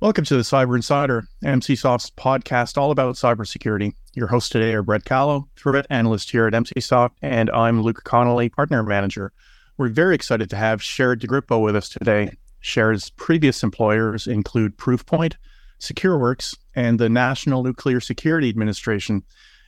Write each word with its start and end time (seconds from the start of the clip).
Welcome 0.00 0.24
to 0.24 0.36
the 0.36 0.42
Cyber 0.42 0.76
Insider, 0.76 1.24
Emsisoft's 1.44 2.08
podcast 2.12 2.78
all 2.78 2.90
about 2.90 3.16
cybersecurity. 3.16 3.92
Your 4.14 4.28
hosts 4.28 4.48
today 4.48 4.72
are 4.72 4.82
Brett 4.82 5.04
Callow, 5.04 5.46
threat 5.56 5.86
analyst 5.90 6.30
here 6.30 6.46
at 6.46 6.54
Emsisoft, 6.54 7.10
and 7.20 7.50
I'm 7.50 7.82
Luke 7.82 8.00
Connolly, 8.04 8.48
partner 8.48 8.82
manager. 8.82 9.30
We're 9.76 9.90
very 9.90 10.14
excited 10.14 10.48
to 10.48 10.56
have 10.56 10.80
Sherrod 10.80 11.18
DeGrippo 11.18 11.62
with 11.62 11.76
us 11.76 11.90
today. 11.90 12.30
Sherrod's 12.62 13.10
previous 13.10 13.62
employers 13.62 14.26
include 14.26 14.78
Proofpoint, 14.78 15.34
SecureWorks, 15.80 16.56
and 16.74 16.98
the 16.98 17.10
National 17.10 17.62
Nuclear 17.62 18.00
Security 18.00 18.48
Administration. 18.48 19.22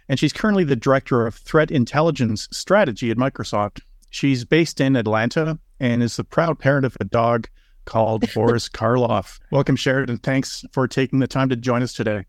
And 0.08 0.18
she's 0.18 0.32
currently 0.32 0.64
the 0.64 0.76
director 0.76 1.26
of 1.26 1.34
threat 1.34 1.70
intelligence 1.70 2.48
strategy 2.50 3.10
at 3.10 3.18
Microsoft. 3.18 3.80
She's 4.08 4.46
based 4.46 4.80
in 4.80 4.96
Atlanta 4.96 5.58
and 5.78 6.02
is 6.02 6.16
the 6.16 6.24
proud 6.24 6.58
parent 6.58 6.86
of 6.86 6.96
a 7.00 7.04
dog 7.04 7.48
called 7.84 8.24
Boris 8.34 8.68
Karloff. 8.72 9.38
Welcome, 9.50 9.76
Sheridan. 9.76 10.18
Thanks 10.18 10.64
for 10.72 10.86
taking 10.88 11.18
the 11.18 11.26
time 11.26 11.48
to 11.48 11.56
join 11.56 11.82
us 11.82 11.92
today. 11.92 12.26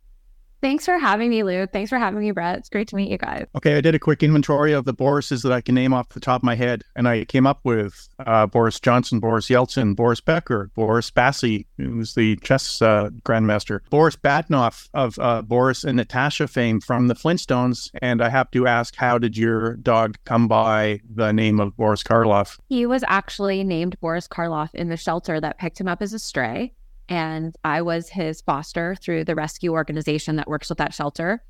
Thanks 0.63 0.85
for 0.85 0.97
having 0.97 1.29
me, 1.29 1.43
Lou. 1.43 1.67
Thanks 1.67 1.89
for 1.89 1.97
having 1.97 2.21
me, 2.21 2.31
Brett. 2.31 2.57
It's 2.57 2.69
great 2.69 2.87
to 2.87 2.95
meet 2.95 3.11
you 3.11 3.17
guys. 3.17 3.47
Okay, 3.53 3.75
I 3.75 3.81
did 3.81 3.95
a 3.95 3.99
quick 3.99 4.23
inventory 4.23 4.71
of 4.71 4.85
the 4.85 4.93
Borises 4.93 5.43
that 5.43 5.51
I 5.51 5.59
can 5.59 5.75
name 5.75 5.93
off 5.93 6.07
the 6.07 6.21
top 6.21 6.39
of 6.39 6.43
my 6.45 6.55
head, 6.55 6.85
and 6.95 7.05
I 7.05 7.25
came 7.25 7.45
up 7.45 7.59
with 7.65 8.07
uh, 8.25 8.45
Boris 8.45 8.79
Johnson, 8.79 9.19
Boris 9.19 9.49
Yeltsin, 9.49 9.93
Boris 9.93 10.21
Becker, 10.21 10.71
Boris 10.73 11.11
Spassky, 11.11 11.65
who's 11.75 12.15
the 12.15 12.37
chess 12.37 12.81
uh, 12.81 13.09
grandmaster, 13.25 13.81
Boris 13.89 14.15
Badenov 14.15 14.87
of 14.93 15.19
uh, 15.19 15.41
Boris 15.41 15.83
and 15.83 15.97
Natasha 15.97 16.47
fame 16.47 16.79
from 16.79 17.09
the 17.09 17.13
Flintstones. 17.13 17.91
And 18.01 18.21
I 18.21 18.29
have 18.29 18.49
to 18.51 18.65
ask, 18.65 18.95
how 18.95 19.17
did 19.17 19.37
your 19.37 19.75
dog 19.75 20.15
come 20.23 20.47
by 20.47 21.01
the 21.13 21.33
name 21.33 21.59
of 21.59 21.75
Boris 21.75 22.03
Karloff? 22.03 22.57
He 22.69 22.85
was 22.85 23.03
actually 23.09 23.65
named 23.65 23.99
Boris 23.99 24.29
Karloff 24.29 24.73
in 24.73 24.87
the 24.87 24.95
shelter 24.95 25.41
that 25.41 25.57
picked 25.57 25.81
him 25.81 25.89
up 25.89 26.01
as 26.01 26.13
a 26.13 26.19
stray 26.19 26.71
and 27.09 27.55
I 27.63 27.81
was 27.81 28.09
his 28.09 28.41
foster 28.41 28.95
through 28.95 29.25
the 29.25 29.35
rescue 29.35 29.71
organization 29.71 30.35
that 30.37 30.47
works 30.47 30.69
with 30.69 30.77
that 30.77 30.93
shelter. 30.93 31.43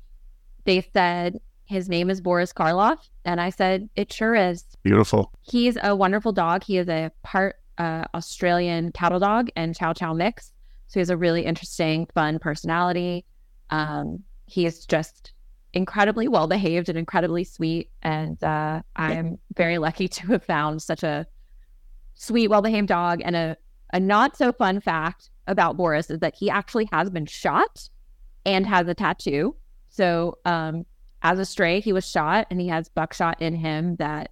They 0.64 0.86
said 0.92 1.38
his 1.66 1.88
name 1.88 2.10
is 2.10 2.20
Boris 2.20 2.52
Karloff, 2.52 2.98
and 3.24 3.40
I 3.40 3.50
said 3.50 3.88
it 3.96 4.12
sure 4.12 4.34
is. 4.34 4.64
Beautiful. 4.82 5.32
He's 5.40 5.78
a 5.82 5.94
wonderful 5.94 6.32
dog. 6.32 6.64
He 6.64 6.78
is 6.78 6.88
a 6.88 7.10
part 7.22 7.56
uh, 7.78 8.04
Australian 8.14 8.92
cattle 8.92 9.18
dog 9.18 9.48
and 9.56 9.74
Chow 9.74 9.92
Chow 9.92 10.12
mix, 10.12 10.52
so 10.88 10.94
he 10.94 11.00
has 11.00 11.10
a 11.10 11.16
really 11.16 11.44
interesting, 11.44 12.06
fun 12.14 12.38
personality. 12.38 13.24
Um, 13.70 14.22
he 14.46 14.66
is 14.66 14.84
just 14.86 15.32
incredibly 15.72 16.28
well 16.28 16.46
behaved 16.46 16.88
and 16.88 16.98
incredibly 16.98 17.44
sweet, 17.44 17.90
and 18.02 18.42
uh, 18.42 18.82
I'm 18.96 19.38
very 19.56 19.78
lucky 19.78 20.08
to 20.08 20.26
have 20.28 20.44
found 20.44 20.82
such 20.82 21.02
a 21.02 21.26
sweet, 22.14 22.48
well 22.48 22.62
behaved 22.62 22.88
dog. 22.88 23.22
And 23.24 23.36
a 23.36 23.56
a 23.92 24.00
not 24.00 24.36
so 24.36 24.52
fun 24.52 24.80
fact 24.80 25.30
about 25.46 25.76
Boris 25.76 26.10
is 26.10 26.20
that 26.20 26.34
he 26.34 26.50
actually 26.50 26.88
has 26.92 27.10
been 27.10 27.26
shot 27.26 27.88
and 28.44 28.66
has 28.66 28.88
a 28.88 28.94
tattoo. 28.94 29.56
So, 29.88 30.38
um, 30.44 30.86
as 31.22 31.38
a 31.38 31.44
stray, 31.44 31.80
he 31.80 31.92
was 31.92 32.08
shot 32.08 32.46
and 32.50 32.60
he 32.60 32.68
has 32.68 32.88
buckshot 32.90 33.40
in 33.40 33.54
him 33.54 33.96
that 33.96 34.30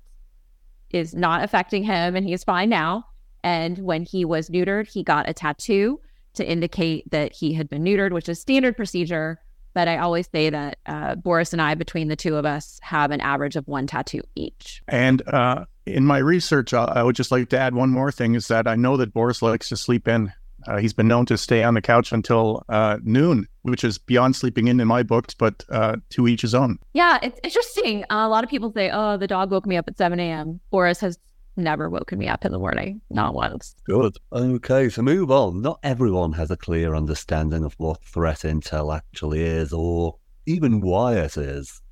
is 0.90 1.14
not 1.14 1.42
affecting 1.42 1.82
him 1.82 2.14
and 2.14 2.26
he's 2.26 2.44
fine 2.44 2.68
now. 2.68 3.06
And 3.42 3.78
when 3.78 4.02
he 4.02 4.24
was 4.24 4.50
neutered, 4.50 4.88
he 4.88 5.02
got 5.02 5.28
a 5.28 5.32
tattoo 5.32 6.00
to 6.34 6.48
indicate 6.48 7.10
that 7.10 7.32
he 7.34 7.54
had 7.54 7.68
been 7.68 7.82
neutered, 7.82 8.12
which 8.12 8.28
is 8.28 8.40
standard 8.40 8.76
procedure. 8.76 9.40
But 9.74 9.88
I 9.88 9.96
always 9.96 10.28
say 10.30 10.50
that 10.50 10.78
uh, 10.84 11.14
Boris 11.14 11.52
and 11.54 11.62
I, 11.62 11.74
between 11.74 12.08
the 12.08 12.16
two 12.16 12.36
of 12.36 12.44
us, 12.44 12.78
have 12.82 13.10
an 13.10 13.22
average 13.22 13.56
of 13.56 13.66
one 13.66 13.86
tattoo 13.86 14.20
each. 14.34 14.82
And 14.86 15.26
uh, 15.28 15.64
in 15.86 16.04
my 16.04 16.18
research, 16.18 16.74
uh, 16.74 16.84
I 16.84 17.02
would 17.02 17.16
just 17.16 17.32
like 17.32 17.48
to 17.50 17.58
add 17.58 17.74
one 17.74 17.90
more 17.90 18.12
thing 18.12 18.34
is 18.34 18.48
that 18.48 18.68
I 18.68 18.76
know 18.76 18.98
that 18.98 19.14
Boris 19.14 19.40
likes 19.40 19.70
to 19.70 19.76
sleep 19.76 20.06
in 20.06 20.32
uh, 20.66 20.78
he's 20.78 20.92
been 20.92 21.08
known 21.08 21.26
to 21.26 21.36
stay 21.38 21.62
on 21.62 21.74
the 21.74 21.82
couch 21.82 22.12
until 22.12 22.64
uh, 22.68 22.98
noon, 23.02 23.46
which 23.62 23.84
is 23.84 23.98
beyond 23.98 24.36
sleeping 24.36 24.68
in 24.68 24.80
in 24.80 24.88
my 24.88 25.02
books, 25.02 25.34
but 25.34 25.64
uh, 25.70 25.96
to 26.10 26.28
each 26.28 26.42
his 26.42 26.54
own. 26.54 26.78
Yeah, 26.92 27.18
it's 27.22 27.38
interesting. 27.42 28.04
a 28.10 28.28
lot 28.28 28.44
of 28.44 28.50
people 28.50 28.72
say, 28.72 28.90
"Oh, 28.92 29.16
the 29.16 29.26
dog 29.26 29.50
woke 29.50 29.66
me 29.66 29.76
up 29.76 29.88
at 29.88 29.96
7 29.98 30.18
a.m." 30.18 30.60
Boris 30.70 31.00
has 31.00 31.18
never 31.56 31.90
woken 31.90 32.18
me 32.18 32.28
up 32.28 32.44
in 32.44 32.52
the 32.52 32.58
morning, 32.58 33.00
not 33.10 33.34
once. 33.34 33.74
Good. 33.84 34.16
Okay, 34.32 34.88
so 34.88 35.02
move 35.02 35.30
on. 35.30 35.60
Not 35.62 35.78
everyone 35.82 36.32
has 36.32 36.50
a 36.50 36.56
clear 36.56 36.94
understanding 36.94 37.64
of 37.64 37.74
what 37.74 38.02
threat 38.04 38.40
intel 38.40 38.96
actually 38.96 39.42
is, 39.42 39.72
or 39.72 40.16
even 40.46 40.80
why 40.80 41.16
it 41.16 41.36
is. 41.36 41.82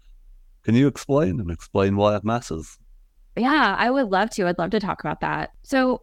Can 0.63 0.75
you 0.75 0.87
explain 0.87 1.41
and 1.41 1.51
explain 1.51 1.97
why 1.97 2.17
it 2.17 2.25
matters? 2.25 2.79
Yeah, 3.37 3.77
I 3.79 3.91
would 3.91 4.09
love 4.09 4.31
to. 4.31 4.47
I'd 4.47 4.59
love 4.59 4.71
to 4.71 4.81
talk 4.81 5.01
about 5.01 5.21
that. 5.21 5.51
So, 5.63 6.03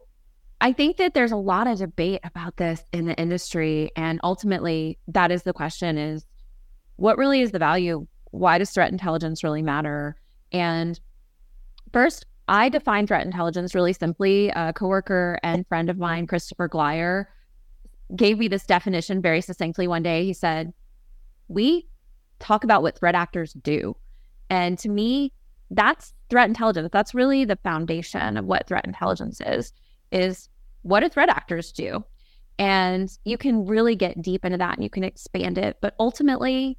I 0.60 0.72
think 0.72 0.96
that 0.96 1.14
there's 1.14 1.32
a 1.32 1.36
lot 1.36 1.66
of 1.66 1.78
debate 1.78 2.20
about 2.24 2.56
this 2.56 2.82
in 2.92 3.06
the 3.06 3.14
industry. 3.14 3.90
And 3.96 4.20
ultimately, 4.24 4.98
that 5.06 5.30
is 5.30 5.44
the 5.44 5.52
question 5.52 5.96
is 5.98 6.24
what 6.96 7.16
really 7.16 7.40
is 7.40 7.52
the 7.52 7.60
value? 7.60 8.06
Why 8.32 8.58
does 8.58 8.70
threat 8.70 8.90
intelligence 8.90 9.44
really 9.44 9.62
matter? 9.62 10.16
And 10.50 10.98
first, 11.92 12.26
I 12.48 12.68
define 12.70 13.06
threat 13.06 13.24
intelligence 13.24 13.74
really 13.74 13.92
simply. 13.92 14.48
A 14.48 14.72
coworker 14.72 15.38
and 15.42 15.66
friend 15.68 15.88
of 15.88 15.98
mine, 15.98 16.26
Christopher 16.26 16.68
Glyer, 16.68 17.26
gave 18.16 18.38
me 18.38 18.48
this 18.48 18.66
definition 18.66 19.22
very 19.22 19.40
succinctly 19.40 19.86
one 19.86 20.02
day. 20.02 20.24
He 20.24 20.32
said, 20.32 20.72
We 21.46 21.86
talk 22.40 22.64
about 22.64 22.82
what 22.82 22.98
threat 22.98 23.14
actors 23.14 23.52
do. 23.52 23.96
And 24.50 24.78
to 24.80 24.88
me, 24.88 25.32
that's 25.70 26.14
threat 26.30 26.48
intelligence. 26.48 26.88
That's 26.92 27.14
really 27.14 27.44
the 27.44 27.58
foundation 27.62 28.36
of 28.36 28.46
what 28.46 28.66
threat 28.66 28.86
intelligence 28.86 29.40
is 29.46 29.72
is 30.10 30.48
what 30.82 31.00
do 31.00 31.08
threat 31.08 31.28
actors 31.28 31.72
do? 31.72 32.04
And 32.58 33.10
you 33.24 33.38
can 33.38 33.66
really 33.66 33.94
get 33.94 34.20
deep 34.20 34.44
into 34.44 34.58
that 34.58 34.74
and 34.74 34.82
you 34.82 34.90
can 34.90 35.04
expand 35.04 35.58
it. 35.58 35.76
But 35.80 35.94
ultimately, 36.00 36.78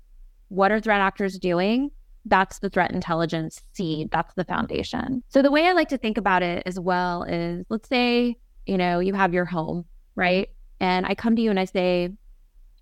what 0.50 0.72
are 0.72 0.80
threat 0.80 1.00
actors 1.00 1.38
doing? 1.40 1.92
That's 2.26 2.60
the 2.60 2.70
threat 2.70 2.92
intelligence 2.92 3.62
seed. 3.74 4.12
That's 4.12 4.34
the 4.34 4.44
foundation. 4.44 5.24
So 5.30 5.42
the 5.42 5.52
way 5.52 5.68
I 5.68 5.74
like 5.74 5.90
to 5.90 5.98
think 5.98 6.18
about 6.18 6.44
it 6.44 6.64
as 6.66 6.80
well 6.80 7.24
is 7.24 7.66
let's 7.70 7.88
say, 7.88 8.36
you 8.66 8.78
know, 8.78 9.00
you 9.00 9.14
have 9.14 9.34
your 9.34 9.46
home, 9.46 9.86
right? 10.16 10.50
And 10.82 11.06
I 11.06 11.16
come 11.16 11.36
to 11.36 11.42
you 11.42 11.50
and 11.50 11.60
I 11.60 11.66
say, 11.66 12.10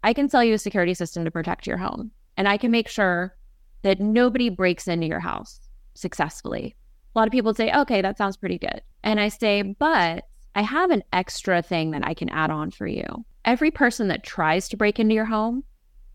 I 0.04 0.14
can 0.14 0.30
sell 0.30 0.44
you 0.44 0.56
a 0.56 0.60
security 0.60 0.94
system 0.94 1.24
to 1.26 1.32
protect 1.32 1.68
your 1.68 1.78
home. 1.78 2.12
And 2.36 2.48
I 2.48 2.58
can 2.58 2.72
make 2.72 2.88
sure 2.88 3.36
that 3.84 4.00
nobody 4.00 4.50
breaks 4.50 4.88
into 4.88 5.08
your 5.08 5.20
house 5.20 5.60
successfully. 5.94 6.76
A 7.16 7.20
lot 7.20 7.28
of 7.28 7.32
people 7.32 7.54
say, 7.54 7.72
okay, 7.74 8.02
that 8.02 8.18
sounds 8.18 8.38
pretty 8.38 8.58
good. 8.58 8.82
And 9.04 9.20
I 9.20 9.30
say, 9.30 9.62
but 9.62 10.26
I 10.58 10.64
have 10.64 10.90
an 10.90 11.04
extra 11.14 11.62
thing 11.62 11.92
that 11.92 12.04
I 12.04 12.16
can 12.16 12.30
add 12.30 12.50
on 12.50 12.72
for 12.72 12.88
you. 12.88 13.06
Every 13.46 13.70
person 13.70 14.08
that 14.08 14.24
tries 14.24 14.68
to 14.70 14.78
break 14.78 15.00
into 15.00 15.14
your 15.14 15.26
home, 15.26 15.64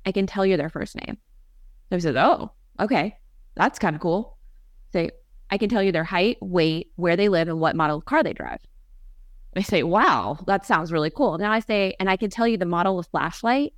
I 0.05 0.11
can 0.11 0.27
tell 0.27 0.45
you 0.45 0.57
their 0.57 0.69
first 0.69 0.97
name. 0.97 1.17
So 1.89 1.97
he 1.97 2.01
says, 2.01 2.17
Oh, 2.17 2.51
okay. 2.81 3.17
That's 3.55 3.79
kind 3.79 3.95
of 3.95 4.03
cool. 4.03 4.37
Say, 4.93 5.11
I 5.49 5.59
can 5.59 5.69
tell 5.69 5.83
you 5.83 5.93
their 5.93 6.03
height, 6.03 6.39
weight, 6.41 6.91
where 6.97 7.15
they 7.15 7.29
live, 7.29 7.47
and 7.47 7.61
what 7.61 7.77
model 7.77 7.99
of 7.99 8.05
car 8.05 8.25
they 8.25 8.33
drive. 8.33 8.59
I 9.55 9.63
say, 9.63 9.85
Wow, 9.85 10.39
that 10.49 10.67
sounds 10.67 10.91
really 10.91 11.11
cool. 11.11 11.39
Now 11.39 11.53
I 11.53 11.61
say, 11.61 11.95
and 12.01 12.11
I 12.11 12.17
can 12.17 12.29
tell 12.29 12.49
you 12.49 12.59
the 12.59 12.67
model 12.67 12.99
of 12.99 13.07
flashlight 13.07 13.75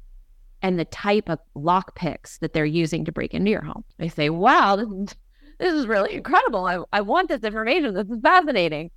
and 0.62 0.78
the 0.78 0.86
type 0.86 1.28
of 1.28 1.40
lock 1.54 1.94
picks 1.94 2.38
that 2.38 2.54
they're 2.54 2.64
using 2.64 3.04
to 3.04 3.12
break 3.12 3.34
into 3.34 3.50
your 3.50 3.64
home. 3.64 3.84
They 3.98 4.08
say, 4.08 4.30
Wow, 4.30 4.76
this 4.76 4.88
is, 4.88 5.16
this 5.58 5.74
is 5.74 5.86
really 5.86 6.14
incredible. 6.14 6.64
I, 6.64 6.78
I 6.90 7.02
want 7.02 7.28
this 7.28 7.42
information. 7.42 7.92
This 7.92 8.08
is 8.08 8.22
fascinating. 8.22 8.90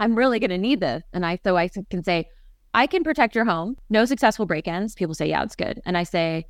I'm 0.00 0.16
really 0.16 0.40
going 0.40 0.50
to 0.50 0.58
need 0.58 0.80
this. 0.80 1.02
And 1.12 1.24
I, 1.24 1.38
so 1.44 1.56
I 1.56 1.68
can 1.68 2.02
say, 2.02 2.28
I 2.74 2.86
can 2.86 3.04
protect 3.04 3.34
your 3.34 3.44
home. 3.44 3.76
No 3.90 4.04
successful 4.06 4.46
break 4.46 4.66
ins. 4.66 4.94
People 4.94 5.14
say, 5.14 5.28
yeah, 5.28 5.42
it's 5.42 5.54
good. 5.54 5.80
And 5.84 5.96
I 5.96 6.02
say, 6.04 6.46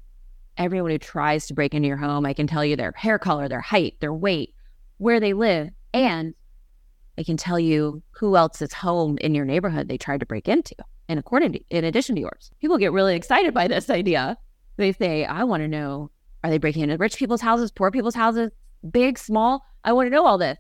everyone 0.57 0.91
who 0.91 0.99
tries 0.99 1.47
to 1.47 1.55
break 1.55 1.75
into 1.75 1.89
your 1.89 1.97
home, 1.97 2.25
I 2.25 2.33
can 2.33 2.47
tell 2.47 2.65
you 2.65 2.77
their 2.77 2.93
hair 2.97 3.19
color, 3.19 3.49
their 3.49 3.61
height, 3.61 3.97
their 4.01 4.15
weight, 4.15 4.55
where 4.99 5.19
they 5.19 5.33
live. 5.33 5.71
And 5.93 6.35
I 7.19 7.25
can 7.25 7.37
tell 7.37 7.59
you 7.59 8.03
who 8.13 8.37
else's 8.37 8.73
home 8.73 9.19
in 9.21 9.35
your 9.35 9.45
neighborhood 9.45 9.89
they 9.89 9.99
tried 9.99 10.21
to 10.21 10.27
break 10.27 10.49
into. 10.49 10.77
And 11.09 11.19
according 11.19 11.53
to, 11.55 11.61
in 11.71 11.85
addition 11.85 12.15
to 12.15 12.21
yours, 12.21 12.51
people 12.61 12.79
get 12.79 12.93
really 12.93 13.17
excited 13.17 13.53
by 13.53 13.67
this 13.67 13.91
idea. 13.91 14.37
They 14.77 14.93
say, 14.93 15.25
I 15.25 15.43
want 15.45 15.63
to 15.63 15.69
know, 15.69 16.11
are 16.45 16.51
they 16.51 16.59
breaking 16.59 16.85
into 16.85 16.97
rich 16.99 17.17
people's 17.17 17.41
houses, 17.41 17.73
poor 17.73 17.91
people's 17.91 18.15
houses, 18.15 18.53
big, 18.91 19.19
small? 19.19 19.65
I 19.83 19.93
want 19.93 20.07
to 20.07 20.11
know 20.11 20.25
all 20.25 20.39
this. 20.39 20.59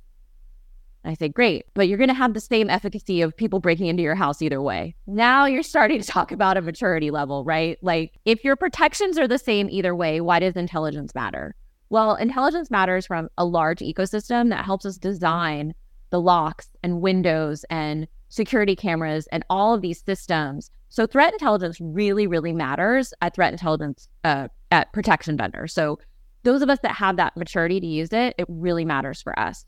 I 1.05 1.15
say, 1.15 1.29
great, 1.29 1.65
but 1.75 1.89
you're 1.89 1.99
going 1.99 2.09
to 2.09 2.15
have 2.15 2.35
the 2.35 2.41
same 2.41 2.69
efficacy 2.69 3.23
of 3.23 3.37
people 3.37 3.59
breaking 3.59 3.87
into 3.87 4.03
your 4.03 4.15
house 4.15 4.43
either 4.43 4.61
way. 4.61 4.95
Now 5.07 5.47
you're 5.47 5.63
starting 5.63 6.01
to 6.01 6.07
talk 6.11 6.31
about 6.31 6.57
a 6.57 6.63
maturity 6.63 7.11
level, 7.11 7.45
right? 7.45 7.79
Like, 7.83 8.19
if 8.25 8.45
your 8.45 8.57
protections 8.57 9.19
are 9.19 9.29
the 9.29 9.39
same 9.39 9.69
either 9.71 9.95
way, 9.95 10.21
why 10.21 10.41
does 10.41 10.57
intelligence 10.57 11.15
matter? 11.15 11.55
Well, 11.89 12.15
intelligence 12.15 12.71
matters 12.71 13.07
from 13.07 13.29
a 13.39 13.45
large 13.45 13.81
ecosystem 13.81 14.51
that 14.51 14.65
helps 14.65 14.85
us 14.85 14.97
design 14.97 15.75
the 16.11 16.21
locks 16.21 16.69
and 16.83 17.01
windows 17.01 17.65
and 17.71 18.07
security 18.29 18.77
cameras 18.77 19.27
and 19.33 19.45
all 19.51 19.75
of 19.75 19.81
these 19.81 20.03
systems. 20.05 20.71
So, 20.89 21.07
threat 21.07 21.33
intelligence 21.33 21.79
really, 21.81 22.27
really 22.27 22.53
matters 22.53 23.15
at 23.23 23.35
threat 23.35 23.53
intelligence, 23.53 24.09
uh, 24.25 24.49
at 24.71 24.93
protection 24.93 25.37
vendors. 25.37 25.73
So, 25.73 25.99
those 26.43 26.63
of 26.63 26.71
us 26.71 26.79
that 26.83 26.93
have 26.93 27.17
that 27.17 27.37
maturity 27.37 27.81
to 27.81 27.87
use 27.87 28.13
it, 28.13 28.35
it 28.39 28.47
really 28.49 28.85
matters 28.85 29.21
for 29.21 29.39
us. 29.39 29.65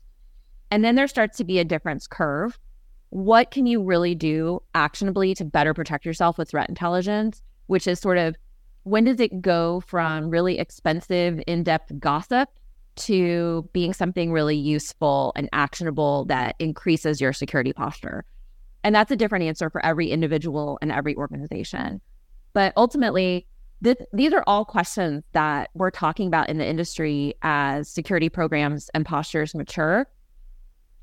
And 0.73 0.83
then 0.83 0.95
there 0.95 1.07
starts 1.07 1.37
to 1.37 1.43
be 1.43 1.59
a 1.59 1.63
difference 1.63 2.07
curve. 2.07 2.57
What 3.11 3.51
can 3.51 3.67
you 3.67 3.83
really 3.83 4.15
do 4.15 4.59
actionably 4.73 5.35
to 5.35 5.45
better 5.45 5.71
protect 5.71 6.03
yourself 6.03 6.39
with 6.39 6.49
threat 6.49 6.67
intelligence? 6.67 7.43
which 7.67 7.87
is 7.87 7.99
sort 7.99 8.17
of 8.17 8.35
when 8.83 9.05
does 9.05 9.19
it 9.19 9.41
go 9.41 9.79
from 9.81 10.29
really 10.29 10.59
expensive, 10.59 11.41
in 11.47 11.63
depth 11.63 11.97
gossip 11.99 12.49
to 12.95 13.67
being 13.73 13.93
something 13.93 14.31
really 14.31 14.57
useful 14.57 15.31
and 15.35 15.47
actionable 15.53 16.25
that 16.25 16.55
increases 16.59 17.21
your 17.21 17.31
security 17.31 17.71
posture? 17.71 18.25
And 18.83 18.93
that's 18.93 19.11
a 19.11 19.15
different 19.15 19.45
answer 19.45 19.69
for 19.69 19.83
every 19.85 20.11
individual 20.11 20.77
and 20.81 20.91
every 20.91 21.15
organization. 21.15 22.01
But 22.51 22.73
ultimately, 22.75 23.47
these 24.11 24.33
are 24.33 24.43
all 24.45 24.65
questions 24.65 25.23
that 25.31 25.69
we're 25.73 25.91
talking 25.91 26.27
about 26.27 26.49
in 26.49 26.57
the 26.57 26.67
industry 26.67 27.35
as 27.41 27.89
security 27.89 28.29
programs 28.29 28.89
and 28.93 29.05
postures 29.05 29.55
mature. 29.55 30.07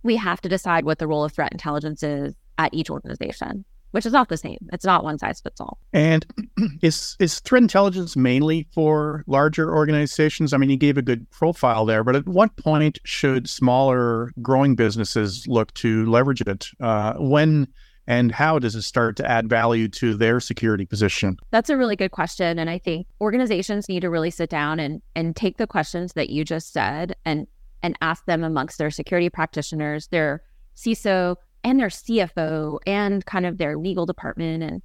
We 0.03 0.17
have 0.17 0.41
to 0.43 0.49
decide 0.49 0.85
what 0.85 0.99
the 0.99 1.07
role 1.07 1.25
of 1.25 1.33
threat 1.33 1.53
intelligence 1.53 2.03
is 2.03 2.35
at 2.59 2.73
each 2.75 2.91
organization 2.91 3.65
which 3.93 4.07
is 4.07 4.13
not 4.13 4.29
the 4.29 4.37
same. 4.37 4.59
It's 4.73 4.85
not 4.85 5.05
one 5.05 5.19
size 5.19 5.41
fits 5.41 5.61
all. 5.61 5.79
And 5.93 6.25
is 6.83 7.17
is 7.19 7.41
threat 7.41 7.63
intelligence 7.63 8.17
mainly 8.17 8.67
for 8.73 9.25
larger 9.27 9.75
organizations? 9.75 10.53
I 10.53 10.57
mean, 10.57 10.71
you 10.71 10.77
gave 10.77 10.97
a 10.97 11.03
good 11.03 11.29
profile 11.31 11.85
there, 11.85 12.05
but 12.05 12.17
at 12.17 12.27
what 12.27 12.57
point 12.57 12.99
should 13.05 13.49
smaller 13.49 14.33
growing 14.41 14.75
businesses 14.75 15.47
look 15.49 15.73
to 15.75 16.07
leverage 16.07 16.41
it? 16.43 16.69
Uh, 16.81 17.15
when 17.19 17.69
and 18.07 18.33
how 18.33 18.59
does 18.59 18.75
it 18.75 18.83
start 18.83 19.17
to 19.17 19.31
add 19.31 19.49
value 19.49 19.87
to 19.87 20.15
their 20.15 20.41
security 20.41 20.85
position? 20.85 21.37
That's 21.51 21.71
a 21.71 21.77
really 21.77 21.97
good 21.97 22.11
question, 22.11 22.59
and 22.59 22.69
I 22.69 22.79
think 22.79 23.07
organizations 23.21 23.89
need 23.89 24.01
to 24.01 24.11
really 24.11 24.31
sit 24.31 24.51
down 24.51 24.81
and 24.81 25.03
and 25.15 25.35
take 25.35 25.59
the 25.59 25.67
questions 25.67 26.13
that 26.15 26.31
you 26.31 26.45
just 26.45 26.73
said 26.73 27.17
and 27.25 27.47
and 27.83 27.97
ask 28.01 28.25
them 28.27 28.45
amongst 28.45 28.79
their 28.79 28.91
security 28.91 29.31
practitioners, 29.31 30.09
their 30.09 30.43
CISO, 30.77 31.37
and 31.65 31.79
their 31.79 31.89
CFO 31.89 32.79
and 32.87 33.25
kind 33.27 33.47
of 33.47 33.59
their 33.59 33.77
legal 33.77 34.07
department 34.07 34.63
and 34.63 34.83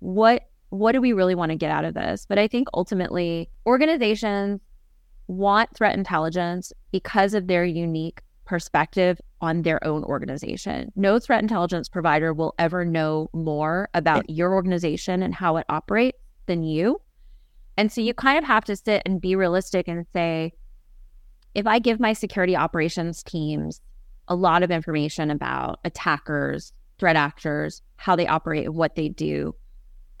what 0.00 0.42
what 0.70 0.92
do 0.92 1.00
we 1.00 1.12
really 1.12 1.34
want 1.34 1.50
to 1.50 1.56
get 1.56 1.72
out 1.72 1.84
of 1.84 1.94
this? 1.94 2.26
But 2.28 2.38
I 2.38 2.46
think 2.46 2.68
ultimately 2.74 3.50
organizations 3.66 4.60
want 5.26 5.74
threat 5.74 5.96
intelligence 5.96 6.72
because 6.92 7.34
of 7.34 7.48
their 7.48 7.64
unique 7.64 8.22
perspective 8.44 9.20
on 9.40 9.62
their 9.62 9.84
own 9.84 10.04
organization. 10.04 10.92
No 10.94 11.18
threat 11.18 11.42
intelligence 11.42 11.88
provider 11.88 12.32
will 12.32 12.54
ever 12.58 12.84
know 12.84 13.30
more 13.32 13.88
about 13.94 14.30
your 14.30 14.54
organization 14.54 15.22
and 15.22 15.34
how 15.34 15.56
it 15.56 15.66
operates 15.68 16.18
than 16.46 16.62
you. 16.62 17.00
And 17.76 17.90
so 17.90 18.00
you 18.00 18.14
kind 18.14 18.38
of 18.38 18.44
have 18.44 18.64
to 18.64 18.76
sit 18.76 19.02
and 19.06 19.20
be 19.20 19.34
realistic 19.36 19.88
and 19.88 20.06
say, 20.12 20.52
if 21.54 21.66
I 21.66 21.78
give 21.78 22.00
my 22.00 22.12
security 22.12 22.56
operations 22.56 23.22
teams 23.22 23.80
a 24.28 24.34
lot 24.34 24.62
of 24.62 24.70
information 24.70 25.30
about 25.30 25.80
attackers, 25.84 26.72
threat 26.98 27.16
actors, 27.16 27.82
how 27.96 28.14
they 28.14 28.26
operate, 28.26 28.72
what 28.72 28.94
they 28.94 29.08
do. 29.08 29.54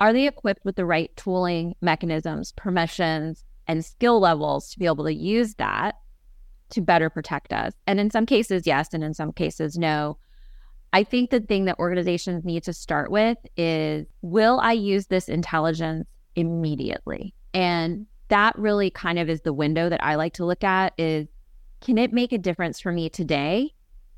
Are 0.00 0.12
they 0.12 0.26
equipped 0.26 0.64
with 0.64 0.76
the 0.76 0.86
right 0.86 1.14
tooling, 1.16 1.74
mechanisms, 1.80 2.52
permissions, 2.56 3.44
and 3.68 3.84
skill 3.84 4.18
levels 4.18 4.70
to 4.70 4.78
be 4.78 4.86
able 4.86 5.04
to 5.04 5.14
use 5.14 5.54
that 5.56 5.96
to 6.70 6.80
better 6.80 7.10
protect 7.10 7.52
us? 7.52 7.72
And 7.86 8.00
in 8.00 8.10
some 8.10 8.26
cases, 8.26 8.66
yes, 8.66 8.88
and 8.92 9.04
in 9.04 9.14
some 9.14 9.32
cases, 9.32 9.78
no. 9.78 10.18
I 10.92 11.04
think 11.04 11.30
the 11.30 11.40
thing 11.40 11.66
that 11.66 11.78
organizations 11.78 12.44
need 12.44 12.64
to 12.64 12.72
start 12.72 13.12
with 13.12 13.38
is 13.56 14.06
will 14.22 14.58
I 14.60 14.72
use 14.72 15.06
this 15.06 15.28
intelligence 15.28 16.08
immediately? 16.34 17.34
And 17.54 18.06
that 18.30 18.58
really 18.58 18.90
kind 18.90 19.18
of 19.18 19.28
is 19.28 19.42
the 19.42 19.52
window 19.52 19.88
that 19.88 20.02
I 20.02 20.14
like 20.14 20.34
to 20.34 20.46
look 20.46 20.64
at 20.64 20.94
is 20.98 21.28
can 21.80 21.98
it 21.98 22.12
make 22.12 22.32
a 22.32 22.38
difference 22.38 22.80
for 22.80 22.92
me 22.92 23.08
today 23.08 23.74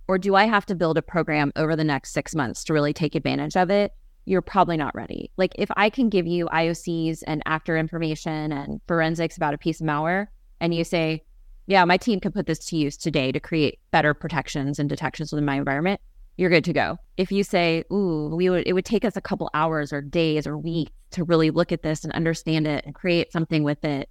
or 0.09 0.19
do 0.19 0.35
I 0.35 0.45
have 0.45 0.67
to 0.67 0.75
build 0.75 0.99
a 0.99 1.03
program 1.03 1.53
over 1.57 1.77
the 1.77 1.85
next 1.85 2.13
six 2.13 2.35
months 2.35 2.65
to 2.65 2.73
really 2.73 2.93
take 2.93 3.15
advantage 3.15 3.57
of 3.57 3.71
it? 3.71 3.93
You're 4.25 4.43
probably 4.43 4.77
not 4.77 4.95
ready. 4.95 5.31
Like 5.37 5.53
if 5.57 5.71
I 5.77 5.91
can 5.91 6.09
give 6.09 6.27
you 6.27 6.47
IOCs 6.47 7.23
and 7.27 7.43
actor 7.47 7.77
information 7.77 8.53
and 8.53 8.81
forensics 8.87 9.37
about 9.37 9.55
a 9.55 9.59
piece 9.59 9.81
of 9.81 9.87
malware, 9.87 10.27
and 10.61 10.75
you 10.75 10.85
say, 10.85 11.25
yeah, 11.67 11.85
my 11.85 11.97
team 11.97 12.21
can 12.21 12.33
put 12.33 12.47
this 12.47 12.59
to 12.67 12.77
use 12.77 12.97
today 12.97 13.33
to 13.33 13.41
create 13.41 13.81
better 13.91 14.15
protections 14.15 14.79
and 14.79 14.89
detections 14.89 15.33
within 15.33 15.45
my 15.45 15.57
environment, 15.57 16.01
you're 16.43 16.51
good 16.51 16.65
to 16.65 16.73
go. 16.73 16.99
If 17.17 17.33
you 17.33 17.45
say, 17.45 17.85
ooh, 17.91 18.35
we 18.35 18.51
would 18.51 18.65
it 18.67 18.75
would 18.75 18.85
take 18.85 19.05
us 19.05 19.17
a 19.17 19.21
couple 19.21 19.49
hours 19.55 19.93
or 19.93 20.03
days 20.03 20.47
or 20.47 20.59
weeks 20.59 20.93
to 21.13 21.25
really 21.25 21.51
look 21.51 21.73
at 21.73 21.83
this 21.83 22.05
and 22.05 22.13
understand 22.13 22.67
it 22.67 22.85
and 22.85 22.95
create 22.95 23.33
something 23.33 23.63
with 23.63 23.85
it, 23.85 24.11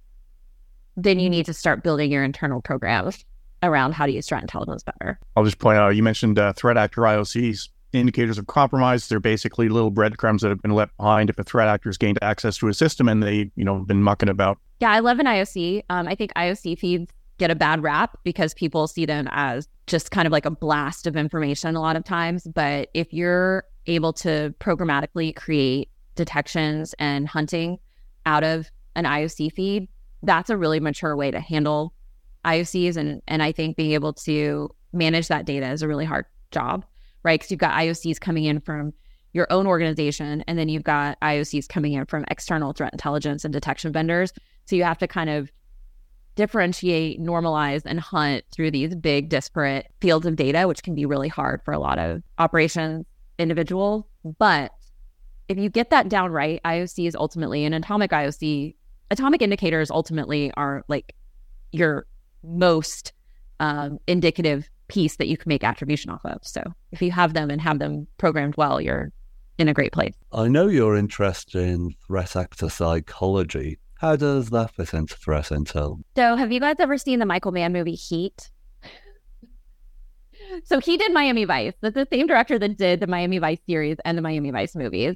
then 0.96 1.20
you 1.20 1.30
need 1.30 1.46
to 1.46 1.54
start 1.54 1.84
building 1.84 2.10
your 2.10 2.24
internal 2.24 2.60
programs 2.60 3.24
around 3.62 3.92
how 3.92 4.06
to 4.06 4.12
use 4.12 4.26
threat 4.26 4.42
intelligence 4.42 4.82
better. 4.82 5.20
I'll 5.36 5.44
just 5.44 5.58
point 5.58 5.78
out 5.78 5.90
you 5.90 6.02
mentioned 6.02 6.38
uh, 6.38 6.52
threat 6.54 6.76
actor 6.76 7.02
IOCs. 7.02 7.68
Indicators 7.92 8.38
of 8.38 8.46
compromise. 8.46 9.06
They're 9.06 9.20
basically 9.20 9.68
little 9.68 9.90
breadcrumbs 9.90 10.40
that 10.40 10.48
have 10.48 10.62
been 10.62 10.70
left 10.70 10.96
behind 10.96 11.28
if 11.28 11.38
a 11.38 11.44
threat 11.44 11.68
actor 11.68 11.90
has 11.90 11.98
gained 11.98 12.18
access 12.22 12.56
to 12.56 12.68
a 12.68 12.72
system 12.72 13.06
and 13.06 13.22
they, 13.22 13.50
you 13.54 13.66
know, 13.66 13.80
been 13.80 14.02
mucking 14.02 14.30
about. 14.30 14.56
Yeah, 14.80 14.90
I 14.90 15.00
love 15.00 15.18
an 15.18 15.26
IOC. 15.26 15.82
Um, 15.90 16.08
I 16.08 16.14
think 16.14 16.32
IOC 16.32 16.78
feeds 16.78 17.12
get 17.38 17.50
a 17.50 17.54
bad 17.54 17.82
rap 17.82 18.18
because 18.24 18.54
people 18.54 18.86
see 18.86 19.06
them 19.06 19.28
as 19.30 19.68
just 19.86 20.10
kind 20.10 20.26
of 20.26 20.32
like 20.32 20.46
a 20.46 20.50
blast 20.50 21.06
of 21.06 21.16
information 21.16 21.76
a 21.76 21.80
lot 21.80 21.96
of 21.96 22.04
times. 22.04 22.46
But 22.54 22.88
if 22.94 23.12
you're 23.12 23.64
able 23.86 24.12
to 24.14 24.54
programmatically 24.60 25.34
create 25.34 25.88
detections 26.14 26.94
and 26.98 27.26
hunting 27.26 27.78
out 28.26 28.44
of 28.44 28.70
an 28.94 29.04
IOC 29.04 29.52
feed, 29.52 29.88
that's 30.22 30.50
a 30.50 30.56
really 30.56 30.78
mature 30.78 31.16
way 31.16 31.30
to 31.30 31.40
handle 31.40 31.94
IOCs 32.44 32.96
and 32.96 33.22
and 33.28 33.42
I 33.42 33.52
think 33.52 33.76
being 33.76 33.92
able 33.92 34.12
to 34.12 34.70
manage 34.92 35.28
that 35.28 35.46
data 35.46 35.70
is 35.70 35.82
a 35.82 35.88
really 35.88 36.04
hard 36.04 36.26
job, 36.50 36.84
right? 37.22 37.38
Because 37.38 37.50
you've 37.50 37.60
got 37.60 37.74
IOCs 37.74 38.20
coming 38.20 38.44
in 38.44 38.60
from 38.60 38.92
your 39.32 39.46
own 39.50 39.66
organization, 39.66 40.44
and 40.46 40.58
then 40.58 40.68
you've 40.68 40.84
got 40.84 41.18
IOCs 41.20 41.68
coming 41.68 41.94
in 41.94 42.04
from 42.06 42.24
external 42.28 42.72
threat 42.72 42.92
intelligence 42.92 43.44
and 43.44 43.52
detection 43.52 43.92
vendors. 43.92 44.32
So 44.66 44.76
you 44.76 44.84
have 44.84 44.98
to 44.98 45.08
kind 45.08 45.30
of 45.30 45.50
differentiate, 46.34 47.20
normalize, 47.20 47.82
and 47.84 48.00
hunt 48.00 48.44
through 48.52 48.70
these 48.70 48.94
big 48.94 49.28
disparate 49.28 49.86
fields 50.00 50.26
of 50.26 50.36
data, 50.36 50.66
which 50.66 50.82
can 50.82 50.94
be 50.94 51.06
really 51.06 51.28
hard 51.28 51.62
for 51.64 51.72
a 51.72 51.78
lot 51.78 51.98
of 51.98 52.22
operations 52.38 53.04
individuals. 53.38 54.04
But 54.38 54.72
if 55.48 55.58
you 55.58 55.68
get 55.68 55.90
that 55.90 56.08
down 56.08 56.30
right, 56.30 56.60
IOC 56.64 57.06
is 57.06 57.14
ultimately 57.14 57.64
an 57.64 57.74
atomic 57.74 58.10
IOC. 58.10 58.74
Atomic 59.10 59.42
indicators 59.42 59.90
ultimately 59.90 60.52
are 60.56 60.84
like 60.88 61.14
your 61.72 62.06
most 62.42 63.12
um, 63.60 63.98
indicative 64.06 64.68
piece 64.88 65.16
that 65.16 65.26
you 65.26 65.36
can 65.36 65.48
make 65.48 65.64
attribution 65.64 66.10
off 66.10 66.24
of. 66.24 66.38
So 66.42 66.62
if 66.92 67.02
you 67.02 67.10
have 67.12 67.34
them 67.34 67.50
and 67.50 67.60
have 67.60 67.78
them 67.78 68.06
programmed 68.18 68.56
well, 68.56 68.80
you're 68.80 69.12
in 69.58 69.68
a 69.68 69.74
great 69.74 69.92
place. 69.92 70.14
I 70.32 70.48
know 70.48 70.68
you're 70.68 70.96
interested 70.96 71.62
in 71.62 71.94
threat 72.06 72.36
actor 72.36 72.68
psychology. 72.68 73.78
How 74.02 74.16
does 74.16 74.50
that 74.50 74.74
fit 74.74 74.94
into 74.94 75.16
threat 75.16 75.44
intel? 75.50 76.02
So 76.16 76.34
have 76.34 76.50
you 76.50 76.58
guys 76.58 76.74
ever 76.80 76.98
seen 76.98 77.20
the 77.20 77.24
Michael 77.24 77.52
Mann 77.52 77.72
movie 77.72 77.94
Heat? 77.94 78.50
so 80.64 80.80
he 80.80 80.96
did 80.96 81.12
Miami 81.12 81.44
Vice. 81.44 81.74
That's 81.80 81.94
the 81.94 82.08
same 82.12 82.26
director 82.26 82.58
that 82.58 82.76
did 82.76 82.98
the 82.98 83.06
Miami 83.06 83.38
Vice 83.38 83.60
series 83.64 83.98
and 84.04 84.18
the 84.18 84.22
Miami 84.22 84.50
Vice 84.50 84.74
movies. 84.74 85.14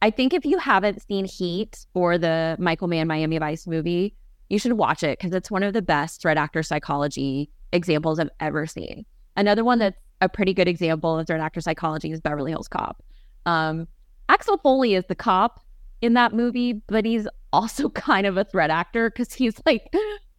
I 0.00 0.08
think 0.08 0.32
if 0.32 0.46
you 0.46 0.56
haven't 0.56 1.02
seen 1.02 1.26
Heat 1.26 1.84
or 1.92 2.16
the 2.16 2.56
Michael 2.58 2.88
Mann 2.88 3.06
Miami 3.06 3.36
Vice 3.36 3.66
movie, 3.66 4.14
you 4.48 4.58
should 4.58 4.72
watch 4.72 5.02
it 5.02 5.18
because 5.18 5.34
it's 5.34 5.50
one 5.50 5.62
of 5.62 5.74
the 5.74 5.82
best 5.82 6.22
threat 6.22 6.38
actor 6.38 6.62
psychology 6.62 7.50
examples 7.72 8.18
I've 8.18 8.30
ever 8.40 8.66
seen. 8.66 9.04
Another 9.36 9.62
one 9.62 9.78
that's 9.78 10.00
a 10.22 10.28
pretty 10.30 10.54
good 10.54 10.68
example 10.68 11.18
of 11.18 11.26
threat 11.26 11.40
actor 11.40 11.60
psychology 11.60 12.12
is 12.12 12.22
Beverly 12.22 12.52
Hills 12.52 12.68
Cop. 12.68 13.02
Um, 13.44 13.86
Axel 14.30 14.56
Foley 14.56 14.94
is 14.94 15.04
the 15.06 15.14
cop 15.14 15.60
in 16.00 16.14
that 16.14 16.32
movie, 16.32 16.80
but 16.86 17.04
he's 17.04 17.26
also 17.56 17.88
kind 18.08 18.26
of 18.26 18.36
a 18.36 18.44
threat 18.44 18.70
actor 18.70 19.10
because 19.10 19.32
he's 19.32 19.60
like 19.64 19.92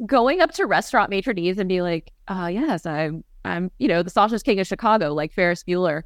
going 0.05 0.41
up 0.41 0.51
to 0.53 0.65
restaurant 0.65 1.09
maitre 1.09 1.33
d's 1.33 1.57
and 1.57 1.67
be 1.67 1.81
like, 1.81 2.11
uh, 2.27 2.49
yes, 2.51 2.85
I'm, 2.85 3.23
I'm, 3.43 3.71
you 3.79 3.87
know, 3.87 4.03
the 4.03 4.09
sausage 4.09 4.43
king 4.43 4.59
of 4.59 4.67
Chicago, 4.67 5.13
like 5.13 5.33
Ferris 5.33 5.63
Bueller. 5.63 6.03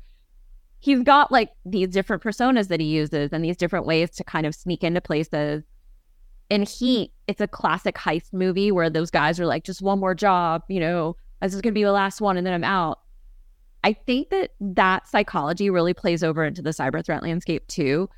He's 0.79 1.03
got 1.03 1.31
like 1.31 1.51
these 1.65 1.89
different 1.89 2.23
personas 2.23 2.69
that 2.69 2.79
he 2.79 2.87
uses 2.87 3.31
and 3.31 3.43
these 3.43 3.57
different 3.57 3.85
ways 3.85 4.09
to 4.11 4.23
kind 4.23 4.47
of 4.47 4.55
sneak 4.55 4.83
into 4.83 5.01
places 5.01 5.63
in 6.49 6.63
Heat, 6.63 7.13
it's 7.27 7.39
a 7.39 7.47
classic 7.47 7.95
heist 7.95 8.33
movie 8.33 8.73
where 8.73 8.89
those 8.89 9.09
guys 9.09 9.39
are 9.39 9.45
like, 9.45 9.63
just 9.63 9.81
one 9.81 9.99
more 9.99 10.13
job, 10.13 10.63
you 10.67 10.81
know, 10.81 11.15
this 11.41 11.53
is 11.53 11.61
going 11.61 11.73
to 11.73 11.79
be 11.79 11.83
the 11.83 11.93
last 11.93 12.19
one 12.19 12.35
and 12.35 12.45
then 12.45 12.53
I'm 12.53 12.65
out. 12.65 12.99
I 13.83 13.93
think 13.93 14.29
that 14.29 14.51
that 14.59 15.07
psychology 15.07 15.69
really 15.69 15.93
plays 15.93 16.23
over 16.23 16.43
into 16.43 16.61
the 16.61 16.71
cyber 16.71 17.03
threat 17.03 17.23
landscape 17.23 17.65
too. 17.67 18.09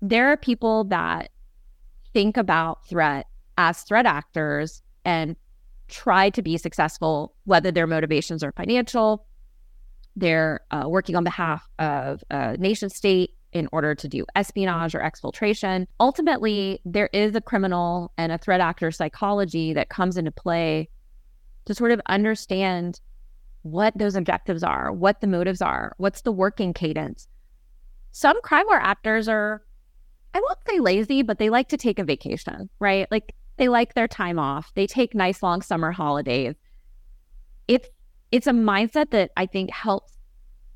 There 0.00 0.28
are 0.32 0.36
people 0.36 0.84
that 0.84 1.30
think 2.12 2.36
about 2.36 2.86
threat 2.86 3.26
as 3.58 3.82
threat 3.82 4.06
actors 4.06 4.82
and 5.04 5.36
try 5.88 6.30
to 6.30 6.42
be 6.42 6.56
successful, 6.56 7.34
whether 7.44 7.70
their 7.70 7.86
motivations 7.86 8.42
are 8.42 8.52
financial, 8.52 9.26
they're 10.16 10.60
uh, 10.70 10.84
working 10.86 11.16
on 11.16 11.24
behalf 11.24 11.68
of 11.78 12.22
a 12.30 12.56
nation 12.58 12.88
state, 12.90 13.34
in 13.52 13.68
order 13.70 13.94
to 13.94 14.08
do 14.08 14.24
espionage 14.34 14.94
or 14.94 15.00
exfiltration. 15.00 15.86
Ultimately, 16.00 16.80
there 16.84 17.10
is 17.12 17.34
a 17.34 17.40
criminal 17.40 18.12
and 18.16 18.32
a 18.32 18.38
threat 18.38 18.60
actor 18.60 18.90
psychology 18.90 19.72
that 19.74 19.90
comes 19.90 20.16
into 20.16 20.30
play 20.30 20.88
to 21.66 21.74
sort 21.74 21.92
of 21.92 22.00
understand 22.06 23.00
what 23.62 23.96
those 23.96 24.16
objectives 24.16 24.62
are, 24.62 24.90
what 24.90 25.20
the 25.20 25.26
motives 25.26 25.62
are, 25.62 25.94
what's 25.98 26.22
the 26.22 26.32
working 26.32 26.72
cadence. 26.72 27.28
Some 28.10 28.40
crimeware 28.42 28.80
actors 28.80 29.28
are 29.28 29.62
I 30.34 30.40
won't 30.40 30.58
say 30.68 30.80
lazy, 30.80 31.22
but 31.22 31.38
they 31.38 31.50
like 31.50 31.68
to 31.68 31.76
take 31.76 31.98
a 31.98 32.04
vacation, 32.04 32.70
right? 32.78 33.06
Like 33.10 33.34
they 33.56 33.68
like 33.68 33.94
their 33.94 34.08
time 34.08 34.38
off. 34.38 34.72
They 34.74 34.86
take 34.86 35.14
nice 35.14 35.42
long 35.42 35.62
summer 35.62 35.92
holidays. 35.92 36.54
It's 37.68 37.88
it's 38.30 38.46
a 38.46 38.52
mindset 38.52 39.10
that 39.10 39.30
I 39.36 39.46
think 39.46 39.70
helps 39.70 40.16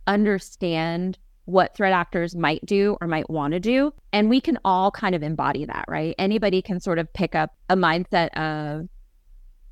understand 0.07 1.19
what 1.47 1.75
threat 1.75 1.93
actors 1.93 2.37
might 2.37 2.65
do 2.67 2.97
or 3.01 3.07
might 3.07 3.31
want 3.31 3.53
to 3.53 3.61
do. 3.61 3.93
And 4.13 4.29
we 4.29 4.41
can 4.41 4.59
all 4.65 4.91
kind 4.91 5.15
of 5.15 5.23
embody 5.23 5.65
that, 5.65 5.87
right? 5.89 6.15
Anybody 6.19 6.61
can 6.61 6.81
sort 6.81 6.99
of 6.99 7.11
pick 7.13 7.35
up 7.35 7.51
a 7.71 7.77
mindset 7.77 8.29
of 8.37 8.89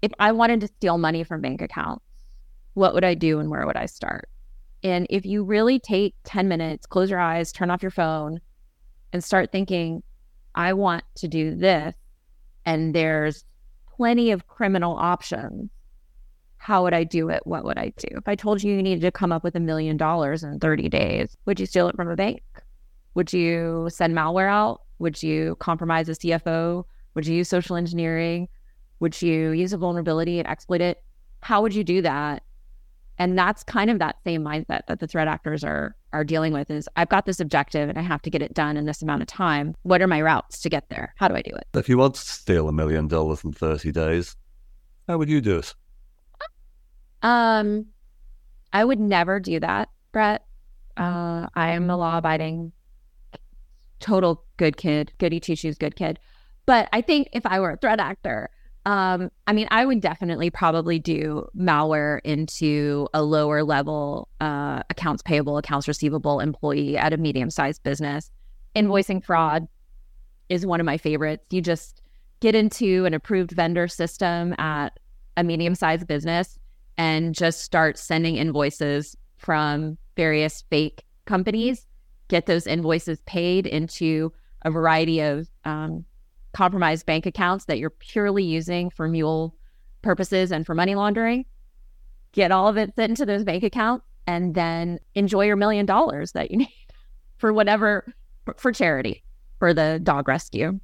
if 0.00 0.12
I 0.18 0.32
wanted 0.32 0.60
to 0.60 0.68
steal 0.68 0.98
money 0.98 1.24
from 1.24 1.40
bank 1.40 1.60
accounts, 1.60 2.04
what 2.74 2.94
would 2.94 3.04
I 3.04 3.14
do 3.14 3.38
and 3.38 3.50
where 3.50 3.66
would 3.66 3.76
I 3.76 3.86
start? 3.86 4.28
And 4.82 5.06
if 5.10 5.26
you 5.26 5.44
really 5.44 5.78
take 5.78 6.14
10 6.24 6.46
minutes, 6.46 6.86
close 6.86 7.10
your 7.10 7.20
eyes, 7.20 7.52
turn 7.52 7.70
off 7.70 7.82
your 7.82 7.90
phone, 7.90 8.40
and 9.14 9.24
start 9.24 9.50
thinking, 9.50 10.02
I 10.54 10.74
want 10.74 11.04
to 11.16 11.28
do 11.28 11.54
this, 11.54 11.94
and 12.66 12.94
there's 12.94 13.46
plenty 13.96 14.30
of 14.30 14.46
criminal 14.46 14.96
options 14.96 15.70
how 16.64 16.82
would 16.82 16.94
I 16.94 17.04
do 17.04 17.28
it? 17.28 17.42
What 17.44 17.62
would 17.64 17.76
I 17.76 17.92
do? 17.98 18.08
If 18.12 18.26
I 18.26 18.36
told 18.36 18.62
you 18.62 18.74
you 18.74 18.82
needed 18.82 19.02
to 19.02 19.12
come 19.12 19.32
up 19.32 19.44
with 19.44 19.54
a 19.54 19.60
million 19.60 19.98
dollars 19.98 20.42
in 20.42 20.58
30 20.58 20.88
days, 20.88 21.36
would 21.44 21.60
you 21.60 21.66
steal 21.66 21.88
it 21.88 21.94
from 21.94 22.08
a 22.08 22.16
bank? 22.16 22.42
Would 23.12 23.34
you 23.34 23.88
send 23.90 24.16
malware 24.16 24.48
out? 24.48 24.80
Would 24.98 25.22
you 25.22 25.56
compromise 25.56 26.08
a 26.08 26.12
CFO? 26.12 26.84
Would 27.12 27.26
you 27.26 27.34
use 27.36 27.50
social 27.50 27.76
engineering? 27.76 28.48
Would 29.00 29.20
you 29.20 29.50
use 29.50 29.74
a 29.74 29.76
vulnerability 29.76 30.38
and 30.38 30.48
exploit 30.48 30.80
it? 30.80 31.04
How 31.40 31.60
would 31.60 31.74
you 31.74 31.84
do 31.84 32.00
that? 32.00 32.42
And 33.18 33.38
that's 33.38 33.62
kind 33.62 33.90
of 33.90 33.98
that 34.00 34.16
same 34.24 34.42
mindset 34.42 34.86
that 34.88 34.98
the 35.00 35.06
threat 35.06 35.28
actors 35.28 35.62
are 35.62 35.94
are 36.12 36.24
dealing 36.24 36.52
with 36.52 36.70
is 36.70 36.88
I've 36.96 37.08
got 37.08 37.26
this 37.26 37.40
objective 37.40 37.88
and 37.88 37.98
I 37.98 38.02
have 38.02 38.22
to 38.22 38.30
get 38.30 38.40
it 38.42 38.54
done 38.54 38.76
in 38.76 38.86
this 38.86 39.02
amount 39.02 39.22
of 39.22 39.28
time. 39.28 39.74
What 39.82 40.00
are 40.00 40.06
my 40.06 40.22
routes 40.22 40.60
to 40.62 40.68
get 40.68 40.88
there? 40.88 41.12
How 41.16 41.28
do 41.28 41.34
I 41.34 41.42
do 41.42 41.50
it? 41.54 41.66
If 41.74 41.88
you 41.88 41.98
want 41.98 42.14
to 42.14 42.20
steal 42.20 42.68
a 42.68 42.72
million 42.72 43.08
dollars 43.08 43.42
in 43.44 43.52
30 43.52 43.92
days, 43.92 44.36
how 45.08 45.18
would 45.18 45.28
you 45.28 45.40
do 45.40 45.58
it? 45.58 45.74
Um, 47.22 47.86
I 48.72 48.84
would 48.84 49.00
never 49.00 49.40
do 49.40 49.58
that, 49.60 49.88
Brett. 50.12 50.44
Uh, 50.96 51.48
I 51.54 51.72
am 51.72 51.90
a 51.90 51.96
law 51.96 52.18
abiding, 52.18 52.72
total 53.98 54.44
good 54.56 54.76
kid, 54.76 55.12
goody 55.18 55.40
two 55.40 55.56
shoes, 55.56 55.76
good 55.78 55.96
kid. 55.96 56.18
But 56.66 56.88
I 56.92 57.00
think 57.00 57.28
if 57.32 57.44
I 57.44 57.60
were 57.60 57.72
a 57.72 57.76
threat 57.76 57.98
actor, 57.98 58.50
um, 58.86 59.30
I 59.46 59.52
mean, 59.54 59.66
I 59.70 59.86
would 59.86 60.00
definitely 60.00 60.50
probably 60.50 60.98
do 60.98 61.48
malware 61.56 62.20
into 62.22 63.08
a 63.14 63.22
lower 63.22 63.62
level 63.62 64.28
uh, 64.40 64.82
accounts 64.90 65.22
payable, 65.22 65.56
accounts 65.56 65.88
receivable 65.88 66.40
employee 66.40 66.96
at 66.98 67.12
a 67.12 67.16
medium 67.16 67.50
sized 67.50 67.82
business. 67.82 68.30
Invoicing 68.76 69.24
fraud 69.24 69.66
is 70.48 70.66
one 70.66 70.80
of 70.80 70.86
my 70.86 70.98
favorites. 70.98 71.46
You 71.50 71.62
just 71.62 72.02
get 72.40 72.54
into 72.54 73.06
an 73.06 73.14
approved 73.14 73.52
vendor 73.52 73.88
system 73.88 74.54
at 74.58 74.98
a 75.36 75.44
medium 75.44 75.74
sized 75.74 76.06
business 76.06 76.58
and 76.98 77.34
just 77.34 77.62
start 77.62 77.96
sending 77.98 78.36
invoices 78.36 79.16
from 79.38 79.96
various 80.16 80.62
fake 80.68 81.04
companies, 81.24 81.86
get 82.28 82.46
those 82.46 82.66
invoices 82.66 83.20
paid 83.22 83.66
into 83.66 84.32
a 84.62 84.70
variety 84.70 85.20
of 85.20 85.48
um, 85.64 86.04
compromised 86.54 87.04
bank 87.04 87.26
accounts 87.26 87.66
that 87.66 87.78
you're 87.78 87.90
purely 87.90 88.44
using 88.44 88.88
for 88.88 89.08
mule 89.08 89.54
purposes 90.02 90.52
and 90.52 90.64
for 90.64 90.74
money 90.74 90.94
laundering. 90.94 91.44
Get 92.32 92.50
all 92.50 92.68
of 92.68 92.76
it 92.76 92.94
sent 92.96 93.10
into 93.10 93.26
those 93.26 93.44
bank 93.44 93.62
accounts 93.62 94.06
and 94.26 94.54
then 94.54 94.98
enjoy 95.14 95.46
your 95.46 95.56
million 95.56 95.84
dollars 95.84 96.32
that 96.32 96.50
you 96.50 96.56
need 96.58 96.86
for 97.36 97.52
whatever, 97.52 98.14
for 98.56 98.72
charity, 98.72 99.22
for 99.58 99.74
the 99.74 100.00
dog 100.02 100.28
rescue. 100.28 100.78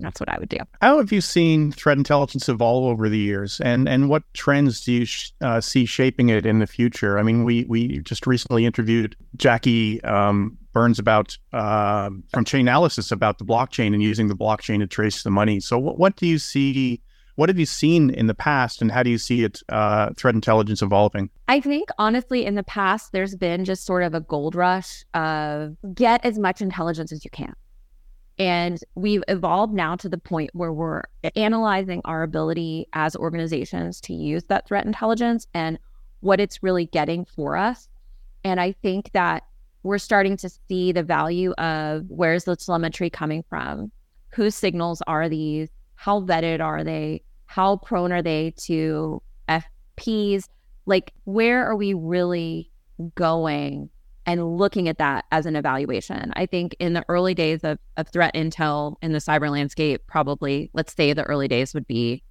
That's 0.00 0.20
what 0.20 0.28
I 0.28 0.38
would 0.38 0.48
do. 0.48 0.58
How 0.80 0.98
have 0.98 1.12
you 1.12 1.20
seen 1.20 1.72
threat 1.72 1.98
intelligence 1.98 2.48
evolve 2.48 2.84
over 2.84 3.08
the 3.08 3.18
years, 3.18 3.60
and 3.60 3.88
and 3.88 4.08
what 4.08 4.22
trends 4.34 4.84
do 4.84 4.92
you 4.92 5.04
sh- 5.04 5.32
uh, 5.40 5.60
see 5.60 5.84
shaping 5.84 6.28
it 6.28 6.46
in 6.46 6.58
the 6.58 6.66
future? 6.66 7.18
I 7.18 7.22
mean, 7.22 7.44
we 7.44 7.64
we 7.64 7.98
just 7.98 8.26
recently 8.26 8.64
interviewed 8.64 9.16
Jackie 9.36 10.02
um, 10.02 10.56
Burns 10.72 10.98
about 10.98 11.36
uh, 11.52 12.10
from 12.32 12.44
Chainalysis 12.44 13.12
about 13.12 13.38
the 13.38 13.44
blockchain 13.44 13.92
and 13.92 14.02
using 14.02 14.28
the 14.28 14.36
blockchain 14.36 14.78
to 14.78 14.86
trace 14.86 15.22
the 15.22 15.30
money. 15.30 15.60
So, 15.60 15.78
what, 15.78 15.98
what 15.98 16.16
do 16.16 16.26
you 16.26 16.38
see? 16.38 17.02
What 17.36 17.48
have 17.48 17.58
you 17.58 17.66
seen 17.66 18.10
in 18.10 18.26
the 18.26 18.34
past, 18.34 18.82
and 18.82 18.90
how 18.90 19.02
do 19.02 19.08
you 19.08 19.16
see 19.16 19.44
it 19.44 19.60
uh, 19.70 20.10
threat 20.16 20.34
intelligence 20.34 20.82
evolving? 20.82 21.30
I 21.48 21.60
think 21.60 21.88
honestly, 21.98 22.44
in 22.44 22.54
the 22.54 22.62
past, 22.62 23.12
there's 23.12 23.34
been 23.34 23.64
just 23.64 23.86
sort 23.86 24.02
of 24.02 24.14
a 24.14 24.20
gold 24.20 24.54
rush 24.54 25.04
of 25.14 25.76
get 25.94 26.24
as 26.24 26.38
much 26.38 26.60
intelligence 26.60 27.12
as 27.12 27.24
you 27.24 27.30
can 27.30 27.54
and 28.40 28.82
we've 28.94 29.22
evolved 29.28 29.74
now 29.74 29.94
to 29.96 30.08
the 30.08 30.16
point 30.16 30.48
where 30.54 30.72
we're 30.72 31.02
analyzing 31.36 32.00
our 32.06 32.22
ability 32.22 32.86
as 32.94 33.14
organizations 33.14 34.00
to 34.00 34.14
use 34.14 34.44
that 34.44 34.66
threat 34.66 34.86
intelligence 34.86 35.46
and 35.52 35.78
what 36.20 36.40
it's 36.40 36.62
really 36.62 36.86
getting 36.86 37.26
for 37.26 37.54
us. 37.54 37.86
And 38.42 38.58
I 38.58 38.72
think 38.72 39.12
that 39.12 39.44
we're 39.82 39.98
starting 39.98 40.38
to 40.38 40.48
see 40.68 40.90
the 40.90 41.02
value 41.02 41.52
of 41.58 42.06
where's 42.08 42.44
the 42.44 42.56
telemetry 42.56 43.10
coming 43.10 43.44
from? 43.46 43.92
Whose 44.30 44.54
signals 44.54 45.02
are 45.06 45.28
these? 45.28 45.68
How 45.96 46.22
vetted 46.22 46.64
are 46.64 46.82
they? 46.82 47.22
How 47.44 47.76
prone 47.76 48.10
are 48.10 48.22
they 48.22 48.54
to 48.62 49.20
FPs? 49.50 50.44
Like, 50.86 51.12
where 51.24 51.66
are 51.66 51.76
we 51.76 51.92
really 51.92 52.70
going 53.14 53.90
and 54.26 54.56
looking 54.56 54.88
at 54.88 54.98
that 54.98 55.24
as 55.32 55.46
an 55.46 55.56
evaluation. 55.56 56.32
I 56.34 56.46
think 56.46 56.76
in 56.78 56.92
the 56.92 57.04
early 57.08 57.34
days 57.34 57.64
of, 57.64 57.78
of 57.96 58.08
threat 58.08 58.34
intel 58.34 58.96
in 59.02 59.12
the 59.12 59.18
cyber 59.18 59.50
landscape, 59.50 60.02
probably, 60.06 60.70
let's 60.72 60.94
say 60.94 61.12
the 61.12 61.24
early 61.24 61.48
days 61.48 61.74
would 61.74 61.86
be 61.86 62.22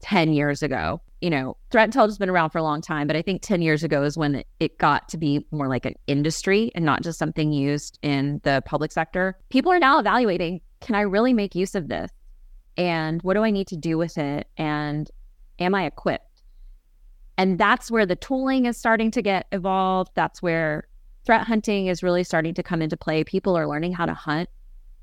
10 0.00 0.32
years 0.32 0.62
ago. 0.62 1.00
You 1.20 1.30
know, 1.30 1.56
threat 1.70 1.90
intel 1.90 2.06
has 2.06 2.18
been 2.18 2.30
around 2.30 2.50
for 2.50 2.58
a 2.58 2.62
long 2.62 2.80
time, 2.80 3.06
but 3.06 3.16
I 3.16 3.22
think 3.22 3.42
10 3.42 3.62
years 3.62 3.82
ago 3.82 4.02
is 4.02 4.16
when 4.16 4.36
it, 4.36 4.46
it 4.60 4.78
got 4.78 5.08
to 5.10 5.18
be 5.18 5.46
more 5.50 5.68
like 5.68 5.86
an 5.86 5.94
industry 6.06 6.70
and 6.74 6.84
not 6.84 7.02
just 7.02 7.18
something 7.18 7.52
used 7.52 7.98
in 8.02 8.40
the 8.44 8.62
public 8.66 8.92
sector. 8.92 9.38
People 9.48 9.72
are 9.72 9.78
now 9.78 9.98
evaluating 9.98 10.60
can 10.80 10.94
I 10.94 11.00
really 11.00 11.32
make 11.32 11.54
use 11.54 11.74
of 11.74 11.88
this? 11.88 12.10
And 12.76 13.22
what 13.22 13.34
do 13.34 13.42
I 13.42 13.50
need 13.50 13.66
to 13.68 13.76
do 13.76 13.96
with 13.96 14.18
it? 14.18 14.46
And 14.58 15.10
am 15.58 15.74
I 15.74 15.86
equipped? 15.86 16.42
And 17.38 17.58
that's 17.58 17.90
where 17.90 18.06
the 18.06 18.16
tooling 18.16 18.66
is 18.66 18.76
starting 18.76 19.10
to 19.12 19.22
get 19.22 19.46
evolved. 19.52 20.12
That's 20.14 20.42
where 20.42 20.86
threat 21.26 21.46
hunting 21.46 21.88
is 21.88 22.02
really 22.02 22.24
starting 22.24 22.54
to 22.54 22.62
come 22.62 22.80
into 22.80 22.96
play. 22.96 23.24
People 23.24 23.56
are 23.56 23.66
learning 23.66 23.92
how 23.92 24.06
to 24.06 24.14
hunt 24.14 24.48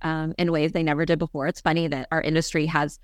um, 0.01 0.33
in 0.37 0.51
ways 0.51 0.71
they 0.71 0.83
never 0.83 1.05
did 1.05 1.19
before. 1.19 1.47
It's 1.47 1.61
funny 1.61 1.87
that 1.87 2.07
our 2.11 2.21
industry 2.21 2.65
has 2.65 2.99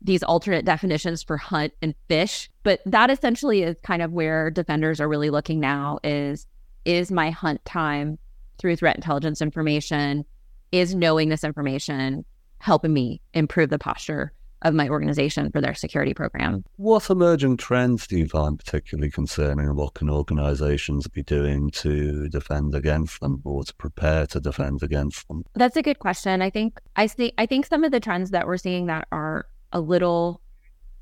these 0.00 0.22
alternate 0.22 0.64
definitions 0.64 1.22
for 1.22 1.36
hunt 1.36 1.72
and 1.82 1.94
fish, 2.08 2.48
but 2.62 2.80
that 2.86 3.10
essentially 3.10 3.62
is 3.62 3.76
kind 3.82 4.02
of 4.02 4.12
where 4.12 4.50
defenders 4.50 5.00
are 5.00 5.08
really 5.08 5.30
looking 5.30 5.58
now 5.58 5.98
is 6.04 6.46
is 6.84 7.10
my 7.10 7.30
hunt 7.30 7.62
time 7.64 8.18
through 8.58 8.76
threat 8.76 8.96
intelligence 8.96 9.42
information 9.42 10.24
is 10.70 10.94
knowing 10.94 11.28
this 11.28 11.44
information 11.44 12.24
helping 12.58 12.92
me 12.92 13.20
improve 13.34 13.70
the 13.70 13.78
posture 13.78 14.32
of 14.62 14.74
my 14.74 14.88
organization 14.88 15.50
for 15.50 15.60
their 15.60 15.74
security 15.74 16.14
program. 16.14 16.64
What 16.76 17.10
emerging 17.10 17.58
trends 17.58 18.06
do 18.06 18.18
you 18.18 18.26
find 18.26 18.58
particularly 18.58 19.10
concerning, 19.10 19.66
and 19.66 19.76
what 19.76 19.94
can 19.94 20.10
organizations 20.10 21.06
be 21.06 21.22
doing 21.22 21.70
to 21.72 22.28
defend 22.28 22.74
against 22.74 23.20
them 23.20 23.40
or 23.44 23.64
to 23.64 23.74
prepare 23.74 24.26
to 24.28 24.40
defend 24.40 24.82
against 24.82 25.28
them? 25.28 25.44
That's 25.54 25.76
a 25.76 25.82
good 25.82 25.98
question. 25.98 26.42
I 26.42 26.50
think 26.50 26.80
I 26.96 27.06
see 27.06 27.32
I 27.38 27.46
think 27.46 27.66
some 27.66 27.84
of 27.84 27.92
the 27.92 28.00
trends 28.00 28.30
that 28.30 28.46
we're 28.46 28.56
seeing 28.56 28.86
that 28.86 29.06
are 29.12 29.46
a 29.72 29.80
little 29.80 30.40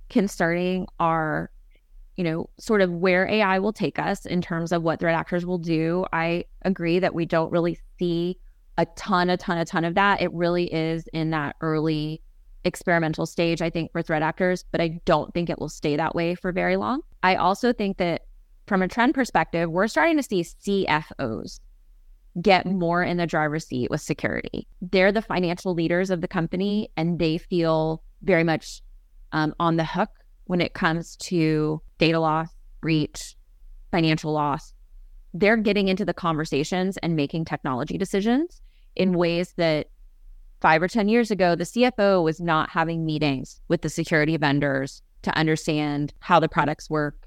concerning 0.08 0.86
are 1.00 1.50
you 2.16 2.25
know, 2.25 2.48
sort 2.58 2.80
of 2.80 2.90
where 2.90 3.28
AI 3.28 3.58
will 3.58 3.72
take 3.72 3.98
us 3.98 4.25
in 4.25 4.40
terms 4.40 4.72
of 4.72 4.82
what 4.82 4.98
threat 4.98 5.14
actors 5.14 5.44
will 5.44 5.58
do. 5.58 6.06
I 6.12 6.44
agree 6.62 6.98
that 6.98 7.14
we 7.14 7.26
don't 7.26 7.52
really 7.52 7.78
see 7.98 8.38
a 8.78 8.86
ton, 8.96 9.30
a 9.30 9.36
ton, 9.36 9.58
a 9.58 9.64
ton 9.64 9.84
of 9.84 9.94
that. 9.94 10.22
It 10.22 10.32
really 10.32 10.72
is 10.72 11.06
in 11.12 11.30
that 11.30 11.56
early 11.60 12.22
experimental 12.66 13.25
stage, 13.25 13.62
I 13.62 13.70
think, 13.70 13.92
for 13.92 14.02
threat 14.02 14.23
actors, 14.23 14.64
but 14.73 14.80
I 14.80 15.00
don't 15.04 15.32
think 15.32 15.49
it 15.49 15.58
will 15.58 15.68
stay 15.68 15.96
that 15.96 16.14
way 16.14 16.35
for 16.35 16.52
very 16.52 16.76
long. 16.76 17.00
I 17.23 17.37
also 17.37 17.73
think 17.73 17.99
that 17.99 18.23
from 18.66 18.82
a 18.82 18.88
trend 18.88 19.14
perspective, 19.14 19.70
we're 19.70 19.87
starting 19.87 20.16
to 20.16 20.23
see 20.23 20.42
CFOs 20.42 21.61
get 22.42 22.66
more 22.66 23.02
in 23.02 23.16
the 23.16 23.26
driver's 23.26 23.66
seat 23.66 23.90
with 23.90 24.00
security. 24.00 24.66
They're 24.82 25.12
the 25.12 25.23
financial 25.23 25.73
leaders 25.73 26.11
of 26.11 26.20
the 26.20 26.28
company 26.28 26.90
and 26.96 27.18
they 27.18 27.38
feel 27.38 28.02
very 28.23 28.44
much 28.44 28.82
um, 29.32 29.54
on 29.58 29.76
the 29.76 29.85
hook 29.85 30.11
when 30.44 30.61
it 30.61 30.75
comes 30.75 31.16
to 31.16 31.80
data 31.99 32.20
loss, 32.20 32.49
breach, 32.80 33.37
financial 33.90 34.32
loss. 34.32 34.75
They're 35.32 35.56
getting 35.56 35.88
into 35.88 36.04
the 36.04 36.14
conversations 36.14 36.96
and 36.99 37.16
making 37.16 37.44
technology 37.44 37.96
decisions 37.96 38.61
in 38.96 39.12
ways 39.12 39.54
that 39.56 39.87
five 40.60 40.82
or 40.82 40.88
10 40.88 41.08
years 41.08 41.30
ago, 41.30 41.54
the 41.54 41.64
CFO 41.64 42.22
was 42.22 42.40
not 42.40 42.70
having 42.70 43.04
meetings 43.04 43.60
with 43.68 43.82
the 43.82 43.88
security 43.88 44.36
vendors 44.36 45.02
to 45.22 45.36
understand 45.36 46.12
how 46.20 46.40
the 46.40 46.48
products 46.48 46.88
work, 46.88 47.26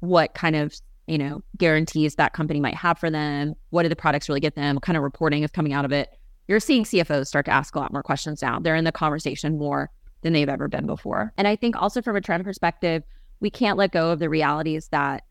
what 0.00 0.34
kind 0.34 0.56
of 0.56 0.74
you 1.06 1.18
know 1.18 1.42
guarantees 1.56 2.14
that 2.16 2.32
company 2.32 2.60
might 2.60 2.74
have 2.74 2.98
for 2.98 3.10
them, 3.10 3.54
what 3.70 3.82
do 3.82 3.88
the 3.88 3.96
products 3.96 4.28
really 4.28 4.40
get 4.40 4.54
them, 4.54 4.76
what 4.76 4.82
kind 4.82 4.96
of 4.96 5.02
reporting 5.02 5.42
is 5.42 5.50
coming 5.50 5.72
out 5.72 5.84
of 5.84 5.92
it. 5.92 6.10
you're 6.48 6.60
seeing 6.60 6.84
CFOs 6.84 7.26
start 7.26 7.46
to 7.46 7.52
ask 7.52 7.74
a 7.74 7.78
lot 7.78 7.92
more 7.92 8.02
questions 8.02 8.42
now. 8.42 8.58
They're 8.58 8.76
in 8.76 8.84
the 8.84 8.92
conversation 8.92 9.58
more 9.58 9.90
than 10.22 10.32
they've 10.32 10.48
ever 10.48 10.68
been 10.68 10.86
before. 10.86 11.32
And 11.36 11.48
I 11.48 11.56
think 11.56 11.76
also 11.76 12.02
from 12.02 12.16
a 12.16 12.20
trend 12.20 12.44
perspective, 12.44 13.02
we 13.40 13.50
can't 13.50 13.78
let 13.78 13.92
go 13.92 14.10
of 14.10 14.18
the 14.18 14.28
realities 14.28 14.88
that 14.88 15.24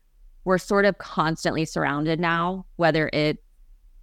we're 0.44 0.58
sort 0.58 0.84
of 0.84 0.98
constantly 0.98 1.64
surrounded 1.64 2.18
now, 2.18 2.66
whether 2.76 3.10
it's 3.12 3.40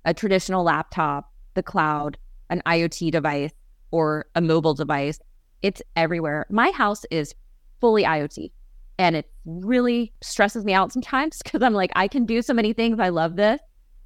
a 0.05 0.13
traditional 0.13 0.63
laptop, 0.63 1.31
the 1.55 1.63
cloud, 1.63 2.17
an 2.49 2.61
IoT 2.65 3.11
device, 3.11 3.51
or 3.91 4.25
a 4.35 4.41
mobile 4.41 4.73
device. 4.73 5.19
It's 5.61 5.81
everywhere. 5.95 6.45
My 6.49 6.71
house 6.71 7.03
is 7.11 7.33
fully 7.79 8.03
IoT. 8.03 8.51
And 8.99 9.15
it 9.15 9.29
really 9.45 10.11
stresses 10.21 10.65
me 10.65 10.73
out 10.73 10.91
sometimes 10.91 11.37
because 11.43 11.61
I'm 11.61 11.73
like, 11.73 11.91
I 11.95 12.07
can 12.07 12.25
do 12.25 12.41
so 12.41 12.53
many 12.53 12.73
things. 12.73 12.99
I 12.99 13.09
love 13.09 13.35
this. 13.35 13.59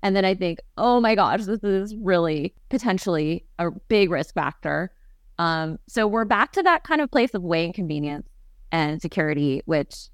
And 0.04 0.16
then 0.16 0.26
I 0.26 0.34
think, 0.34 0.60
oh 0.78 1.00
my 1.00 1.14
gosh, 1.14 1.46
this 1.46 1.64
is 1.64 1.96
really 1.96 2.56
potentially 2.70 3.46
a 3.60 3.70
big 3.88 4.10
risk 4.10 4.34
factor. 4.34 4.92
Um, 5.38 5.78
so 5.88 6.08
we're 6.08 6.26
back 6.26 6.54
to 6.54 6.64
that 6.64 6.84
kind 6.84 7.02
of 7.02 7.12
place 7.12 7.34
of 7.34 7.44
weighing 7.44 7.74
convenience 7.74 8.28
and 8.72 9.02
security, 9.02 9.62
which 9.66 10.10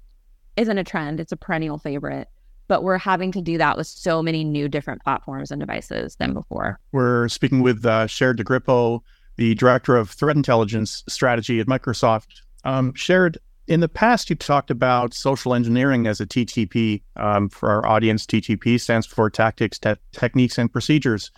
isn't 0.56 0.76
a 0.76 0.84
trend, 0.84 1.20
it's 1.20 1.32
a 1.32 1.36
perennial 1.36 1.78
favorite. 1.78 2.28
But 2.68 2.82
we're 2.82 2.98
having 2.98 3.32
to 3.32 3.40
do 3.40 3.58
that 3.58 3.76
with 3.76 3.86
so 3.86 4.22
many 4.22 4.44
new 4.44 4.68
different 4.68 5.02
platforms 5.02 5.50
and 5.50 5.60
devices 5.60 6.16
than 6.16 6.34
before. 6.34 6.78
We're 6.92 7.28
speaking 7.28 7.62
with 7.62 7.84
uh, 7.84 8.06
Sherrod 8.06 8.36
DeGrippo, 8.36 9.00
the 9.36 9.54
director 9.54 9.96
of 9.96 10.10
threat 10.10 10.36
intelligence 10.36 11.02
strategy 11.08 11.60
at 11.60 11.66
Microsoft. 11.66 12.42
Um, 12.64 12.92
Sherrod, 12.92 13.38
in 13.68 13.80
the 13.80 13.88
past, 13.88 14.30
you 14.30 14.36
talked 14.36 14.70
about 14.70 15.14
social 15.14 15.54
engineering 15.54 16.06
as 16.06 16.20
a 16.20 16.26
TTP. 16.26 17.02
Um, 17.16 17.48
for 17.48 17.70
our 17.70 17.86
audience, 17.86 18.26
TTP 18.26 18.80
stands 18.80 19.06
for 19.06 19.28
Tactics, 19.30 19.78
te- 19.78 19.94
Techniques, 20.12 20.58
and 20.58 20.72
Procedures, 20.72 21.30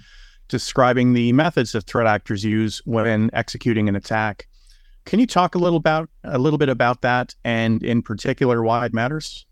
describing 0.48 1.12
the 1.12 1.32
methods 1.32 1.72
that 1.72 1.84
threat 1.84 2.06
actors 2.06 2.44
use 2.44 2.80
when 2.84 3.30
executing 3.32 3.88
an 3.88 3.96
attack. 3.96 4.46
Can 5.04 5.18
you 5.18 5.26
talk 5.26 5.54
a 5.54 5.58
little 5.58 5.78
about 5.78 6.08
a 6.24 6.38
little 6.38 6.58
bit 6.58 6.68
about 6.68 7.02
that, 7.02 7.34
and 7.44 7.82
in 7.82 8.02
particular, 8.02 8.62
why 8.62 8.86
it 8.86 8.94
matters? 8.94 9.46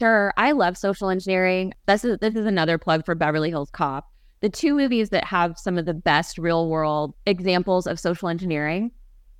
Sure, 0.00 0.32
I 0.36 0.52
love 0.52 0.76
social 0.76 1.08
engineering. 1.08 1.72
This 1.86 2.04
is 2.04 2.18
this 2.18 2.34
is 2.34 2.46
another 2.46 2.78
plug 2.78 3.04
for 3.06 3.14
Beverly 3.14 3.50
Hills 3.50 3.70
Cop. 3.70 4.10
The 4.40 4.50
two 4.50 4.74
movies 4.74 5.08
that 5.10 5.24
have 5.24 5.58
some 5.58 5.78
of 5.78 5.86
the 5.86 5.94
best 5.94 6.36
real 6.36 6.68
world 6.68 7.14
examples 7.24 7.86
of 7.86 7.98
social 7.98 8.28
engineering 8.28 8.90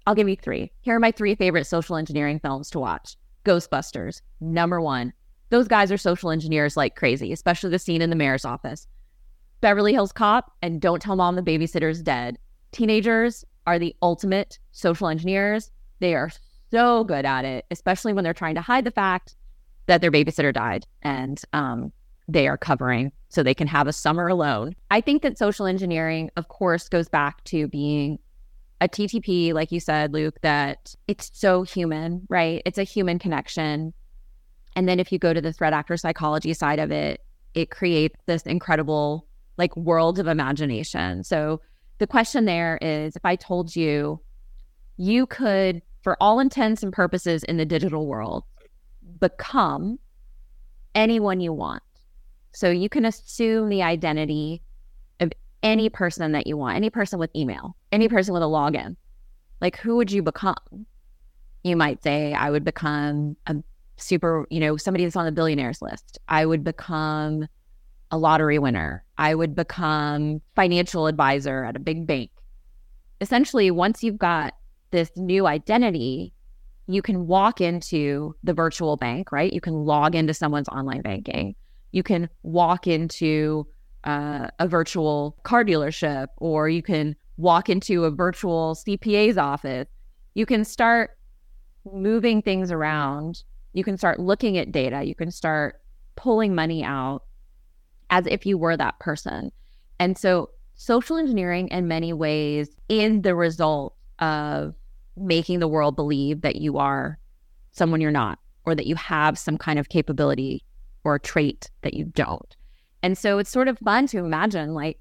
I'll 0.07 0.15
give 0.15 0.29
you 0.29 0.37
three. 0.37 0.71
Here 0.83 0.95
are 0.95 1.01
my 1.01 1.11
three 1.11 1.35
favorite 1.35 1.67
social 1.67 1.97
engineering 1.97 2.39
films 2.39 2.71
to 2.71 2.79
watch 2.79 3.17
Ghostbusters, 3.45 4.23
number 4.41 4.81
one. 4.81 5.13
Those 5.51 5.67
guys 5.67 5.91
are 5.91 5.97
social 5.97 6.31
engineers 6.31 6.77
like 6.77 6.95
crazy, 6.95 7.33
especially 7.33 7.71
the 7.71 7.79
scene 7.81 8.03
in 8.03 8.11
the 8.11 8.17
mayor's 8.17 8.45
office. 8.45 8.87
Beverly 9.61 9.93
Hills 9.93 10.13
Cop 10.13 10.53
and 10.63 10.81
Don't 10.81 11.03
Tell 11.03 11.17
Mom 11.17 11.35
the 11.35 11.43
Babysitter's 11.43 12.03
Dead. 12.03 12.39
Teenagers 12.71 13.45
are 13.67 13.81
the 13.81 13.97
ultimate 14.01 14.61
social 14.71 15.09
engineers. 15.09 15.73
They 15.99 16.15
are 16.15 16.31
so 16.71 17.03
good 17.03 17.25
at 17.25 17.45
it, 17.45 17.65
especially 17.73 18.13
when 18.13 18.23
they're 18.23 18.33
trying 18.33 18.55
to 18.55 18.61
hide 18.61 18.85
the 18.85 18.93
fact 18.93 19.35
that 19.87 20.01
their 20.01 20.11
babysitter 20.11 20.53
died 20.53 20.87
and 21.03 21.43
um, 21.53 21.93
they 22.29 22.49
are 22.49 22.59
covering 22.59 23.13
so 23.29 23.43
they 23.43 23.55
can 23.55 23.67
have 23.67 23.87
a 23.87 23.93
summer 23.93 24.29
alone. 24.29 24.75
I 24.91 25.01
think 25.01 25.23
that 25.23 25.39
social 25.39 25.67
engineering, 25.67 26.31
of 26.37 26.49
course, 26.49 26.89
goes 26.89 27.09
back 27.09 27.43
to 27.45 27.69
being 27.69 28.19
a 28.81 28.89
TTP, 28.89 29.55
like 29.55 29.73
you 29.73 29.81
said, 29.81 30.13
Luke, 30.13 30.39
that 30.43 30.95
it's 31.07 31.31
so 31.33 31.63
human, 31.63 32.27
right? 32.29 32.63
It's 32.67 32.79
a 32.79 32.85
human 32.85 33.19
connection. 33.19 33.95
And 34.75 34.89
then 34.89 35.01
if 35.01 35.11
you 35.11 35.19
go 35.19 35.33
to 35.33 35.41
the 35.41 35.53
threat 35.53 35.73
actor 35.73 35.97
psychology 35.97 36.53
side 36.53 36.79
of 36.79 36.91
it, 36.91 37.21
it 37.55 37.71
creates 37.71 38.17
this 38.27 38.43
incredible 38.43 39.27
like 39.57 39.75
world 39.77 40.19
of 40.19 40.27
imagination. 40.27 41.25
So 41.25 41.63
the 41.99 42.07
question 42.07 42.45
there 42.45 42.79
is 42.83 43.17
if 43.17 43.25
I 43.25 43.37
told 43.37 43.75
you 43.75 44.21
you 44.99 45.27
could, 45.27 45.83
for 46.03 46.17
all 46.21 46.41
intents 46.41 46.83
and 46.83 46.93
purposes 46.93 47.43
in 47.45 47.57
the 47.57 47.65
digital 47.65 48.07
world, 48.07 48.45
become 49.21 49.99
anyone 50.95 51.41
you 51.41 51.53
want. 51.53 51.83
So 52.53 52.71
you 52.71 52.89
can 52.89 53.05
assume 53.05 53.69
the 53.69 53.83
identity 53.83 54.63
of 55.21 55.33
any 55.63 55.89
person 55.89 56.33
that 56.33 56.47
you 56.47 56.57
want, 56.57 56.77
any 56.77 56.91
person 56.91 57.19
with 57.19 57.31
email, 57.37 57.77
any 57.93 58.09
person 58.09 58.33
with 58.33 58.43
a 58.43 58.47
login. 58.47 58.97
Like, 59.61 59.77
who 59.79 59.97
would 59.97 60.11
you 60.11 60.23
become? 60.23 60.87
You 61.65 61.77
might 61.77 62.03
say, 62.03 62.33
I 62.33 62.51
would 62.51 62.65
become 62.65 63.37
a 63.47 63.57
super, 63.97 64.47
you 64.51 64.61
know, 64.61 64.77
somebody 64.77 65.05
that's 65.05 65.17
on 65.17 65.27
the 65.27 65.33
billionaires 65.33 65.83
list. 65.83 66.19
I 66.29 66.47
would 66.47 66.65
become 66.65 67.47
a 68.11 68.19
lottery 68.19 68.59
winner. 68.59 69.05
I 69.19 69.35
would 69.35 69.55
become 69.55 70.41
financial 70.55 71.07
advisor 71.07 71.65
at 71.65 71.77
a 71.77 71.81
big 71.81 72.07
bank. 72.07 72.31
Essentially, 73.21 73.71
once 73.71 74.03
you've 74.03 74.19
got 74.19 74.55
this 74.91 75.11
new 75.17 75.47
identity, 75.47 76.33
you 76.87 77.03
can 77.03 77.27
walk 77.27 77.61
into 77.61 78.35
the 78.45 78.55
virtual 78.55 78.97
bank, 78.97 79.33
right? 79.33 79.53
You 79.53 79.61
can 79.61 79.75
log 79.75 80.15
into 80.15 80.33
someone's 80.33 80.69
online 80.69 81.03
banking. 81.03 81.55
You 81.93 82.03
can 82.03 82.29
walk 82.43 82.87
into 82.87 83.67
uh, 84.05 84.49
a 84.59 84.69
virtual 84.69 85.37
car 85.43 85.65
dealership 85.65 86.29
or 86.37 86.69
you 86.69 86.83
can 86.83 87.17
walk 87.37 87.69
into 87.69 88.05
a 88.05 88.11
virtual 88.11 88.77
CPA's 88.77 89.37
office. 89.37 89.89
You 90.35 90.47
can 90.47 90.65
start 90.65 91.11
moving 91.93 92.41
things 92.41 92.71
around. 92.71 93.43
You 93.73 93.83
can 93.83 93.97
start 93.97 94.21
looking 94.21 94.57
at 94.59 94.71
data. 94.71 95.03
You 95.03 95.15
can 95.15 95.31
start 95.31 95.81
pulling 96.15 96.55
money 96.55 96.85
out 96.85 97.23
as 98.11 98.27
if 98.27 98.47
you 98.47 98.57
were 98.57 98.77
that 98.77 98.99
person. 99.01 99.51
And 99.99 100.17
so, 100.17 100.51
social 100.75 101.17
engineering, 101.17 101.69
in 101.69 101.89
many 101.89 102.13
ways, 102.13 102.69
is 102.89 103.23
the 103.23 103.35
result 103.35 103.95
of 104.19 104.75
making 105.17 105.61
the 105.61 105.69
world 105.69 105.97
believe 105.97 106.43
that 106.43 106.57
you 106.57 106.79
are 106.79 107.19
someone 107.73 108.01
you're 108.01 108.11
not, 108.11 108.39
or 108.65 108.75
that 108.75 108.87
you 108.87 108.95
have 108.95 109.39
some 109.39 109.59
kind 109.59 109.79
of 109.79 109.89
capability 109.89 110.65
or 111.05 111.19
trait 111.19 111.71
that 111.83 111.95
you 111.95 112.05
don't. 112.05 112.57
And 113.03 113.17
so 113.17 113.39
it's 113.39 113.51
sort 113.51 113.69
of 113.69 113.79
fun 113.79 114.07
to 114.09 114.19
imagine 114.19 114.75
like, 114.75 114.99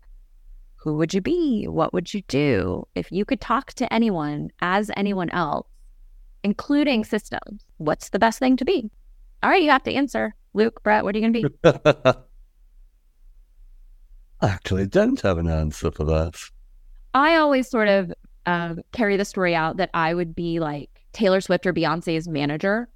who 0.76 0.98
would 0.98 1.14
you 1.14 1.22
be? 1.22 1.66
What 1.66 1.94
would 1.94 2.14
you 2.14 2.22
do 2.28 2.88
if 2.94 3.12
you 3.12 3.26
could 3.26 3.42
talk 3.42 3.74
to 3.74 3.92
anyone 3.92 4.52
as 4.62 4.92
anyone 4.96 5.32
else, 5.32 5.68
including 6.44 7.04
systems? 7.04 7.66
What's 7.78 8.10
the 8.10 8.20
best 8.20 8.38
thing 8.38 8.56
to 8.58 8.66
be? 8.66 8.92
All 9.42 9.50
right, 9.50 9.64
you 9.64 9.72
have 9.72 9.84
to 9.84 9.94
answer. 9.94 10.36
Luke, 10.54 10.84
Brett, 10.84 11.04
what 11.04 11.16
are 11.16 11.18
you 11.18 11.32
going 11.32 11.44
to 11.44 11.50
be? 11.50 11.70
I 14.42 14.50
actually 14.50 14.86
don't 14.86 15.20
have 15.22 15.40
an 15.40 15.48
answer 15.48 15.90
for 15.90 16.04
that. 16.04 16.36
I 17.16 17.36
always 17.38 17.68
sort 17.68 17.88
of 17.88 18.14
um, 18.46 18.82
carry 18.92 19.18
the 19.18 19.26
story 19.26 19.56
out 19.56 19.78
that 19.78 19.90
I 19.94 20.14
would 20.14 20.36
be 20.36 20.60
like 20.60 21.06
Taylor 21.14 21.42
Swift 21.42 21.66
or 21.66 21.74
Beyonce's 21.74 22.28
manager 22.28 22.90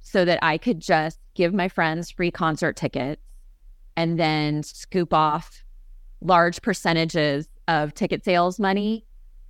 so 0.00 0.24
that 0.24 0.38
I 0.42 0.58
could 0.58 0.80
just 0.80 1.18
give 1.34 1.52
my 1.52 1.68
friends 1.68 2.10
free 2.10 2.30
concert 2.30 2.76
tickets 2.76 3.22
and 3.96 4.18
then 4.18 4.62
scoop 4.62 5.12
off 5.12 5.64
large 6.20 6.62
percentages 6.62 7.48
of 7.68 7.94
ticket 7.94 8.24
sales 8.24 8.58
money 8.58 9.04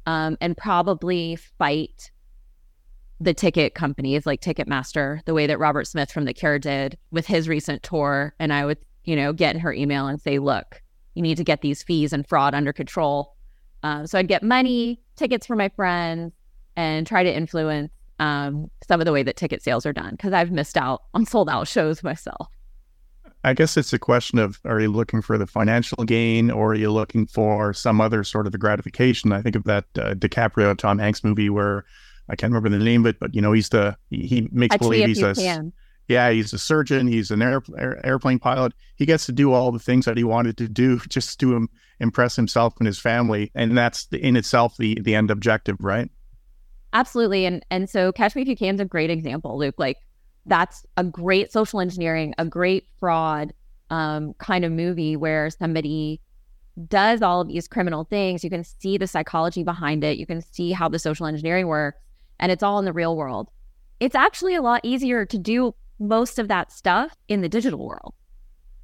um, 0.06 0.36
and 0.40 0.56
probably 0.56 1.36
fight 1.36 2.10
the 3.20 3.34
ticket 3.34 3.74
companies 3.74 4.26
like 4.26 4.40
Ticketmaster, 4.40 5.24
the 5.24 5.34
way 5.34 5.46
that 5.46 5.58
Robert 5.58 5.86
Smith 5.86 6.10
from 6.10 6.24
The 6.24 6.34
Cure 6.34 6.58
did 6.58 6.98
with 7.10 7.26
his 7.26 7.48
recent 7.48 7.82
tour. 7.82 8.34
And 8.38 8.52
I 8.52 8.66
would, 8.66 8.78
you 9.04 9.16
know, 9.16 9.32
get 9.32 9.54
in 9.54 9.60
her 9.60 9.72
email 9.72 10.06
and 10.06 10.20
say, 10.20 10.38
look, 10.38 10.82
you 11.14 11.22
need 11.22 11.36
to 11.36 11.44
get 11.44 11.62
these 11.62 11.82
fees 11.82 12.12
and 12.12 12.26
fraud 12.26 12.54
under 12.54 12.72
control. 12.72 13.33
Um, 13.84 14.06
so 14.06 14.18
I'd 14.18 14.28
get 14.28 14.42
money, 14.42 14.98
tickets 15.14 15.46
for 15.46 15.54
my 15.54 15.68
friends, 15.68 16.32
and 16.74 17.06
try 17.06 17.22
to 17.22 17.32
influence 17.32 17.92
um, 18.18 18.70
some 18.88 19.00
of 19.00 19.04
the 19.04 19.12
way 19.12 19.22
that 19.22 19.36
ticket 19.36 19.62
sales 19.62 19.84
are 19.84 19.92
done 19.92 20.12
because 20.12 20.32
I've 20.32 20.50
missed 20.50 20.76
out 20.76 21.02
on 21.12 21.26
sold 21.26 21.50
out 21.50 21.68
shows 21.68 22.02
myself. 22.02 22.48
I 23.44 23.52
guess 23.52 23.76
it's 23.76 23.92
a 23.92 23.98
question 23.98 24.38
of 24.38 24.58
are 24.64 24.80
you 24.80 24.90
looking 24.90 25.20
for 25.20 25.36
the 25.36 25.46
financial 25.46 26.02
gain 26.04 26.50
or 26.50 26.72
are 26.72 26.76
you 26.76 26.90
looking 26.90 27.26
for 27.26 27.74
some 27.74 28.00
other 28.00 28.24
sort 28.24 28.46
of 28.46 28.54
a 28.54 28.58
gratification? 28.58 29.32
I 29.32 29.42
think 29.42 29.54
of 29.54 29.64
that 29.64 29.84
uh, 29.98 30.14
DiCaprio 30.14 30.76
Tom 30.78 30.98
Hanks 30.98 31.22
movie 31.22 31.50
where 31.50 31.84
I 32.30 32.36
can't 32.36 32.50
remember 32.54 32.70
the 32.70 32.82
name 32.82 33.02
of 33.02 33.10
it, 33.10 33.20
but 33.20 33.34
you 33.34 33.42
know 33.42 33.52
he's 33.52 33.68
the 33.68 33.98
he, 34.08 34.26
he 34.26 34.48
makes 34.50 34.78
believe 34.78 35.06
he's 35.06 35.22
a 35.22 35.34
can. 35.34 35.74
Yeah 36.08 36.30
he's 36.30 36.52
a 36.52 36.58
surgeon, 36.58 37.06
he's 37.06 37.30
an 37.30 37.42
air, 37.42 37.62
airplane 38.04 38.38
pilot. 38.38 38.72
He 38.96 39.06
gets 39.06 39.26
to 39.26 39.32
do 39.32 39.52
all 39.52 39.72
the 39.72 39.78
things 39.78 40.04
that 40.04 40.16
he 40.16 40.24
wanted 40.24 40.56
to 40.58 40.68
do 40.68 40.98
just 41.08 41.40
to 41.40 41.56
um, 41.56 41.70
impress 42.00 42.36
himself 42.36 42.74
and 42.78 42.86
his 42.86 42.98
family, 42.98 43.50
and 43.54 43.76
that's 43.76 44.06
in 44.12 44.36
itself 44.36 44.76
the 44.76 44.98
the 45.02 45.14
end 45.14 45.30
objective, 45.30 45.76
right? 45.80 46.10
Absolutely, 46.92 47.46
and 47.46 47.64
and 47.70 47.88
so 47.88 48.12
Catch 48.12 48.36
Me 48.36 48.42
If 48.42 48.60
You 48.60 48.68
is 48.68 48.80
a 48.80 48.84
great 48.84 49.10
example, 49.10 49.58
Luke. 49.58 49.74
Like 49.78 49.98
that's 50.46 50.84
a 50.96 51.04
great 51.04 51.52
social 51.52 51.80
engineering, 51.80 52.34
a 52.38 52.44
great 52.44 52.86
fraud 53.00 53.52
um, 53.90 54.34
kind 54.34 54.64
of 54.64 54.72
movie 54.72 55.16
where 55.16 55.50
somebody 55.50 56.20
does 56.88 57.22
all 57.22 57.40
of 57.40 57.48
these 57.48 57.68
criminal 57.68 58.04
things. 58.04 58.42
You 58.42 58.50
can 58.50 58.64
see 58.64 58.98
the 58.98 59.06
psychology 59.06 59.62
behind 59.62 60.04
it. 60.04 60.18
You 60.18 60.26
can 60.26 60.40
see 60.40 60.72
how 60.72 60.88
the 60.88 60.98
social 60.98 61.26
engineering 61.26 61.66
works, 61.66 61.98
and 62.38 62.50
it's 62.52 62.62
all 62.62 62.78
in 62.78 62.84
the 62.84 62.92
real 62.92 63.16
world. 63.16 63.48
It's 64.00 64.14
actually 64.14 64.54
a 64.54 64.62
lot 64.62 64.80
easier 64.82 65.24
to 65.24 65.38
do 65.38 65.74
most 66.08 66.38
of 66.38 66.48
that 66.48 66.72
stuff 66.72 67.16
in 67.28 67.40
the 67.40 67.48
digital 67.48 67.84
world. 67.86 68.14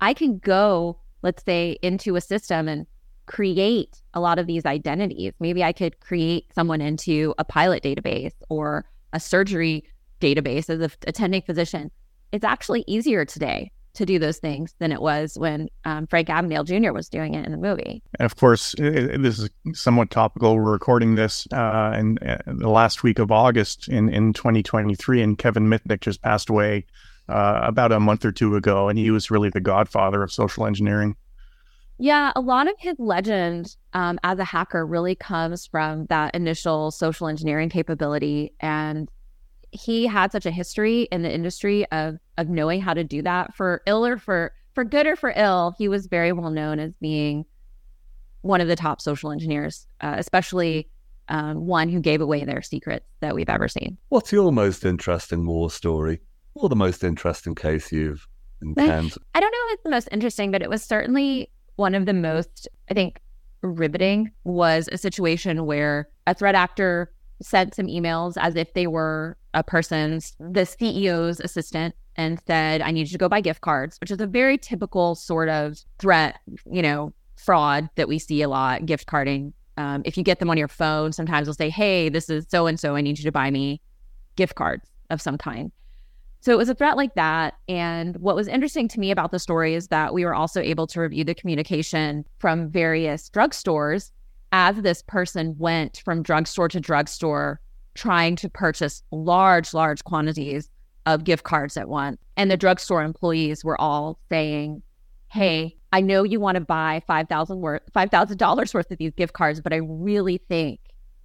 I 0.01 0.15
can 0.15 0.39
go, 0.39 0.99
let's 1.23 1.45
say, 1.45 1.79
into 1.83 2.17
a 2.17 2.21
system 2.21 2.69
and 2.69 2.87
create 3.27 4.03
a 4.15 4.21
lot 4.21 4.39
of 4.39 4.47
these 4.47 4.67
identities. 4.67 5.33
Maybe 5.39 5.63
I 5.63 5.73
could 5.73 6.01
create 6.01 6.47
someone 6.55 6.81
into 6.81 7.35
a 7.39 7.45
pilot 7.45 7.83
database 7.83 8.35
or 8.49 8.85
a 9.13 9.21
surgery 9.21 9.85
database 10.21 10.69
as 10.69 10.81
an 10.81 10.91
attending 11.07 11.43
physician. 11.43 11.91
It's 12.33 12.45
actually 12.45 12.85
easier 12.87 13.25
today 13.25 13.71
to 13.95 14.07
do 14.07 14.19
those 14.19 14.39
things 14.39 14.75
than 14.79 14.93
it 14.93 15.01
was 15.01 15.37
when 15.39 15.69
um, 15.85 16.07
Frank 16.07 16.29
Abagnale 16.29 16.65
Jr. 16.65 16.93
was 16.93 17.09
doing 17.09 17.35
it 17.35 17.45
in 17.45 17.53
the 17.53 17.59
movie. 17.59 18.03
And 18.19 18.27
of 18.27 18.37
course, 18.37 18.75
it, 18.79 19.21
this 19.21 19.39
is 19.39 19.51
somewhat 19.75 20.11
topical. 20.11 20.57
We're 20.57 20.73
recording 20.73 21.17
this 21.17 21.47
uh, 21.53 21.97
in, 21.99 22.19
in, 22.19 22.29
uh, 22.29 22.39
the 22.47 22.71
last 22.71 23.03
week 23.03 23.19
of 23.19 23.33
August 23.33 23.89
in, 23.89 24.09
in 24.09 24.33
2023, 24.33 25.23
and 25.23 25.39
Kevin 25.39 25.67
Mitnick 25.67 26.01
just 26.01 26.23
passed 26.23 26.49
away 26.49 26.87
uh, 27.31 27.61
about 27.63 27.93
a 27.93 28.01
month 28.01 28.25
or 28.25 28.33
two 28.33 28.57
ago, 28.57 28.89
and 28.89 28.99
he 28.99 29.11
was 29.11 29.31
really 29.31 29.51
the 29.51 29.61
godfather 29.61 30.23
of 30.23 30.33
social 30.33 30.67
engineering. 30.67 31.17
Yeah, 31.99 32.33
a 32.35 32.41
lot 32.41 32.67
of 32.67 32.75
his 32.79 32.97
legend 32.99 33.77
um, 33.93 34.19
as 34.25 34.39
a 34.39 34.45
hacker 34.45 34.87
really 34.87 35.15
comes 35.15 35.67
from 35.67 36.07
that 36.07 36.35
initial 36.35 36.91
social 36.91 37.29
engineering 37.29 37.69
capability. 37.69 38.55
And 38.61 39.11
he 39.71 40.07
had 40.07 40.33
such 40.33 40.47
a 40.47 40.51
history 40.51 41.03
in 41.13 41.23
the 41.23 41.33
industry 41.33 41.87
of 41.93 42.17
of 42.39 42.49
knowing 42.49 42.81
how 42.81 42.95
to 42.95 43.05
do 43.05 43.23
that 43.23 43.55
for 43.55 43.83
ill 43.87 44.05
or 44.05 44.17
for 44.17 44.53
for 44.75 44.83
good 44.83 45.07
or 45.07 45.15
for 45.15 45.33
ill. 45.37 45.75
He 45.77 45.89
was 45.89 46.07
very 46.07 46.33
well 46.33 46.51
known 46.51 46.79
as 46.79 46.93
being 47.01 47.45
one 48.41 48.63
of 48.63 48.69
the 48.69 48.77
top 48.77 49.03
social 49.03 49.31
engineers, 49.31 49.87
uh, 50.01 50.15
especially 50.17 50.89
um, 51.29 51.67
one 51.67 51.89
who 51.89 52.01
gave 52.01 52.21
away 52.21 52.45
their 52.45 52.63
secrets 52.63 53.07
that 53.21 53.35
we've 53.35 53.51
ever 53.51 53.69
seen. 53.69 53.99
What's 54.09 54.33
your 54.33 54.51
most 54.53 54.85
interesting 54.85 55.47
war 55.47 55.71
story, 55.71 56.21
or 56.55 56.69
the 56.69 56.77
most 56.77 57.05
interesting 57.05 57.55
case 57.55 57.93
you've 57.93 58.27
encountered? 58.63 59.23
I 59.35 59.41
don't 59.41 59.53
know 59.53 59.59
if 59.67 59.75
it's 59.75 59.83
the 59.83 59.91
most 59.91 60.09
interesting, 60.13 60.51
but 60.51 60.63
it 60.63 60.71
was 60.71 60.83
certainly 60.83 61.51
one 61.77 61.95
of 61.95 62.07
the 62.07 62.13
most, 62.13 62.69
I 62.91 62.95
think, 62.95 63.21
riveting 63.63 64.31
was 64.45 64.89
a 64.93 64.99
situation 64.99 65.67
where 65.67 66.09
a 66.27 66.35
threat 66.35 66.55
actor 66.55 67.13
sent 67.43 67.75
some 67.75 67.87
emails 67.87 68.35
as 68.39 68.57
if 68.57 68.73
they 68.75 68.87
were 68.87 69.37
a 69.55 69.63
person's, 69.63 70.35
the 70.39 70.63
CEO's 70.63 71.41
assistant, 71.41 71.95
and 72.17 72.41
said, 72.47 72.83
I 72.83 72.91
need 72.91 73.07
you 73.07 73.13
to 73.13 73.19
go 73.19 73.29
buy 73.29 73.41
gift 73.41 73.63
cards, 73.63 73.99
which 74.01 74.11
is 74.11 74.21
a 74.21 74.27
very 74.27 74.59
typical 74.59 75.15
sort 75.15 75.49
of 75.49 75.79
threat, 75.99 76.39
you 76.71 76.83
know, 76.83 77.13
fraud 77.37 77.89
that 77.95 78.09
we 78.09 78.19
see 78.19 78.43
a 78.43 78.49
lot, 78.49 78.85
gift 78.85 79.07
carding. 79.07 79.53
Um, 79.77 80.03
if 80.05 80.19
you 80.19 80.23
get 80.23 80.39
them 80.39 80.51
on 80.51 80.59
your 80.59 80.69
phone, 80.69 81.13
sometimes 81.13 81.47
they'll 81.47 81.55
say, 81.55 81.71
Hey, 81.71 82.09
this 82.11 82.29
is 82.29 82.45
so 82.49 82.67
and 82.67 82.79
so. 82.79 82.95
I 82.95 83.01
need 83.01 83.19
you 83.19 83.25
to 83.25 83.33
buy 83.33 83.51
me 83.51 83.81
gift 84.37 84.55
cards 84.55 84.91
of 85.09 85.23
some 85.23 85.39
kind. 85.39 85.73
So 86.41 86.53
it 86.53 86.59
was 86.59 86.69
a 86.69 86.75
threat 86.75 86.97
like 86.97 87.15
that. 87.15 87.55
And 87.69 88.17
what 88.17 88.35
was 88.35 88.49
interesting 88.49 88.89
to 88.89 89.01
me 89.01 89.11
about 89.11 89.31
the 89.31 89.39
story 89.39 89.75
is 89.75 89.89
that 89.89 90.15
we 90.15 90.25
were 90.25 90.35
also 90.35 90.61
able 90.61 90.87
to 90.89 91.01
review 91.01 91.25
the 91.25 91.35
communication 91.35 92.25
from 92.39 92.71
various 92.71 93.29
drugstores 93.29 94.11
as 94.53 94.77
this 94.77 95.03
person 95.03 95.55
went 95.59 96.03
from 96.05 96.23
drugstore 96.23 96.69
to 96.69 96.81
drugstore 96.81 97.61
trying 97.95 98.37
to 98.37 98.49
purchase 98.49 99.03
large, 99.11 99.75
large 99.75 100.03
quantities 100.05 100.71
of 101.07 101.25
gift 101.25 101.45
cards 101.45 101.77
at 101.77 101.89
once. 101.89 102.19
And 102.37 102.51
the 102.51 102.57
drugstore 102.57 103.03
employees 103.03 103.65
were 103.65 103.81
all 103.81 104.19
saying, 104.29 104.83
Hey, 105.29 105.77
I 105.93 106.01
know 106.01 106.25
you 106.25 106.41
want 106.41 106.57
to 106.57 106.61
buy 106.61 107.03
five 107.07 107.29
thousand 107.29 107.61
worth 107.61 107.83
five 107.93 108.11
thousand 108.11 108.39
dollars 108.39 108.73
worth 108.73 108.91
of 108.91 108.99
these 108.99 109.13
gift 109.13 109.33
cards, 109.35 109.61
but 109.61 109.73
I 109.73 109.81
really 109.83 110.39
think 110.49 110.81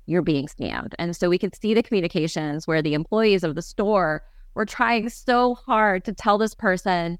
you're 0.07 0.21
being 0.21 0.47
scammed. 0.47 0.93
And 0.99 1.15
so 1.15 1.29
we 1.29 1.37
could 1.37 1.55
see 1.55 1.73
the 1.73 1.81
communications 1.81 2.67
where 2.67 2.81
the 2.81 2.93
employees 2.93 3.43
of 3.43 3.55
the 3.55 3.61
store 3.61 4.23
we're 4.55 4.65
trying 4.65 5.09
so 5.09 5.53
hard 5.53 6.05
to 6.05 6.13
tell 6.13 6.37
this 6.37 6.55
person, 6.55 7.19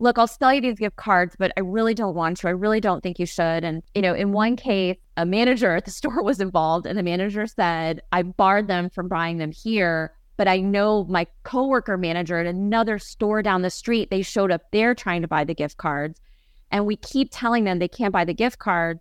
look, 0.00 0.18
I'll 0.18 0.26
sell 0.26 0.52
you 0.52 0.60
these 0.60 0.78
gift 0.78 0.96
cards, 0.96 1.36
but 1.38 1.52
I 1.56 1.60
really 1.60 1.94
don't 1.94 2.16
want 2.16 2.38
to. 2.38 2.48
I 2.48 2.50
really 2.50 2.80
don't 2.80 3.02
think 3.02 3.20
you 3.20 3.26
should. 3.26 3.64
And, 3.64 3.82
you 3.94 4.02
know, 4.02 4.14
in 4.14 4.32
one 4.32 4.56
case, 4.56 4.96
a 5.16 5.24
manager 5.24 5.76
at 5.76 5.84
the 5.84 5.90
store 5.92 6.22
was 6.22 6.40
involved, 6.40 6.86
and 6.86 6.98
the 6.98 7.02
manager 7.02 7.46
said, 7.46 8.02
I 8.10 8.22
barred 8.22 8.66
them 8.66 8.90
from 8.90 9.08
buying 9.08 9.38
them 9.38 9.52
here. 9.52 10.12
But 10.36 10.48
I 10.48 10.58
know 10.58 11.04
my 11.04 11.26
coworker 11.44 11.96
manager 11.96 12.40
at 12.40 12.46
another 12.46 12.98
store 12.98 13.42
down 13.42 13.62
the 13.62 13.70
street, 13.70 14.10
they 14.10 14.22
showed 14.22 14.50
up 14.50 14.62
there 14.72 14.94
trying 14.94 15.22
to 15.22 15.28
buy 15.28 15.44
the 15.44 15.54
gift 15.54 15.76
cards. 15.76 16.20
And 16.72 16.86
we 16.86 16.96
keep 16.96 17.28
telling 17.30 17.64
them 17.64 17.78
they 17.78 17.86
can't 17.86 18.12
buy 18.12 18.24
the 18.24 18.34
gift 18.34 18.58
cards. 18.58 19.00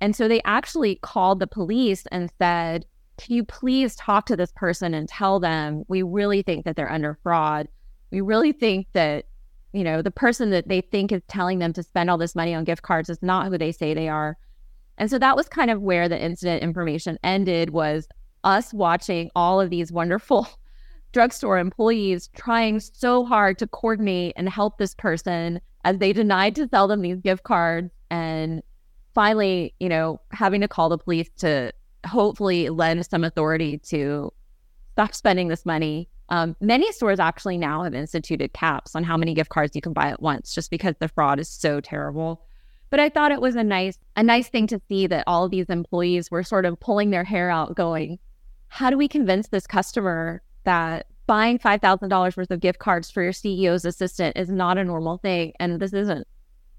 And 0.00 0.14
so 0.14 0.28
they 0.28 0.42
actually 0.44 0.96
called 0.96 1.38
the 1.38 1.46
police 1.46 2.04
and 2.12 2.30
said, 2.38 2.84
can 3.18 3.34
you 3.34 3.44
please 3.44 3.96
talk 3.96 4.26
to 4.26 4.36
this 4.36 4.52
person 4.54 4.94
and 4.94 5.08
tell 5.08 5.40
them 5.40 5.84
we 5.88 6.02
really 6.02 6.42
think 6.42 6.64
that 6.64 6.76
they're 6.76 6.90
under 6.90 7.18
fraud? 7.22 7.68
We 8.10 8.20
really 8.20 8.52
think 8.52 8.86
that, 8.92 9.26
you 9.72 9.84
know, 9.84 10.02
the 10.02 10.10
person 10.10 10.50
that 10.50 10.68
they 10.68 10.80
think 10.80 11.12
is 11.12 11.22
telling 11.28 11.58
them 11.58 11.72
to 11.74 11.82
spend 11.82 12.10
all 12.10 12.18
this 12.18 12.34
money 12.34 12.54
on 12.54 12.64
gift 12.64 12.82
cards 12.82 13.08
is 13.08 13.22
not 13.22 13.48
who 13.48 13.58
they 13.58 13.72
say 13.72 13.94
they 13.94 14.08
are. 14.08 14.36
And 14.98 15.10
so 15.10 15.18
that 15.18 15.36
was 15.36 15.48
kind 15.48 15.70
of 15.70 15.82
where 15.82 16.08
the 16.08 16.20
incident 16.22 16.62
information 16.62 17.18
ended 17.22 17.70
was 17.70 18.08
us 18.44 18.72
watching 18.72 19.30
all 19.34 19.60
of 19.60 19.70
these 19.70 19.92
wonderful 19.92 20.48
drugstore 21.12 21.58
employees 21.58 22.28
trying 22.36 22.80
so 22.80 23.24
hard 23.24 23.58
to 23.58 23.66
coordinate 23.66 24.34
and 24.36 24.48
help 24.48 24.78
this 24.78 24.94
person 24.94 25.60
as 25.84 25.98
they 25.98 26.12
denied 26.12 26.54
to 26.56 26.68
sell 26.68 26.88
them 26.88 27.02
these 27.02 27.20
gift 27.20 27.44
cards 27.44 27.90
and 28.10 28.62
finally, 29.14 29.74
you 29.80 29.88
know, 29.88 30.20
having 30.32 30.60
to 30.60 30.68
call 30.68 30.88
the 30.88 30.98
police 30.98 31.30
to 31.38 31.72
hopefully 32.06 32.68
lend 32.68 33.06
some 33.06 33.24
authority 33.24 33.78
to 33.78 34.32
stop 34.92 35.14
spending 35.14 35.48
this 35.48 35.66
money. 35.66 36.08
Um, 36.28 36.56
many 36.60 36.90
stores 36.92 37.20
actually 37.20 37.58
now 37.58 37.84
have 37.84 37.94
instituted 37.94 38.52
caps 38.52 38.96
on 38.96 39.04
how 39.04 39.16
many 39.16 39.34
gift 39.34 39.50
cards 39.50 39.76
you 39.76 39.82
can 39.82 39.92
buy 39.92 40.08
at 40.08 40.22
once, 40.22 40.54
just 40.54 40.70
because 40.70 40.94
the 40.98 41.08
fraud 41.08 41.38
is 41.38 41.48
so 41.48 41.80
terrible. 41.80 42.42
But 42.90 43.00
I 43.00 43.08
thought 43.08 43.32
it 43.32 43.40
was 43.40 43.56
a 43.56 43.64
nice, 43.64 43.98
a 44.16 44.22
nice 44.22 44.48
thing 44.48 44.66
to 44.68 44.80
see 44.88 45.06
that 45.08 45.24
all 45.26 45.48
these 45.48 45.66
employees 45.66 46.30
were 46.30 46.42
sort 46.42 46.64
of 46.64 46.80
pulling 46.80 47.10
their 47.10 47.24
hair 47.24 47.50
out, 47.50 47.76
going, 47.76 48.18
"How 48.68 48.90
do 48.90 48.96
we 48.96 49.08
convince 49.08 49.48
this 49.48 49.66
customer 49.66 50.42
that 50.64 51.06
buying 51.26 51.58
five 51.58 51.80
thousand 51.80 52.08
dollars 52.08 52.36
worth 52.36 52.50
of 52.50 52.60
gift 52.60 52.78
cards 52.78 53.10
for 53.10 53.22
your 53.22 53.32
CEO's 53.32 53.84
assistant 53.84 54.36
is 54.36 54.48
not 54.48 54.78
a 54.78 54.84
normal 54.84 55.18
thing, 55.18 55.52
and 55.60 55.80
this 55.80 55.92
isn't 55.92 56.26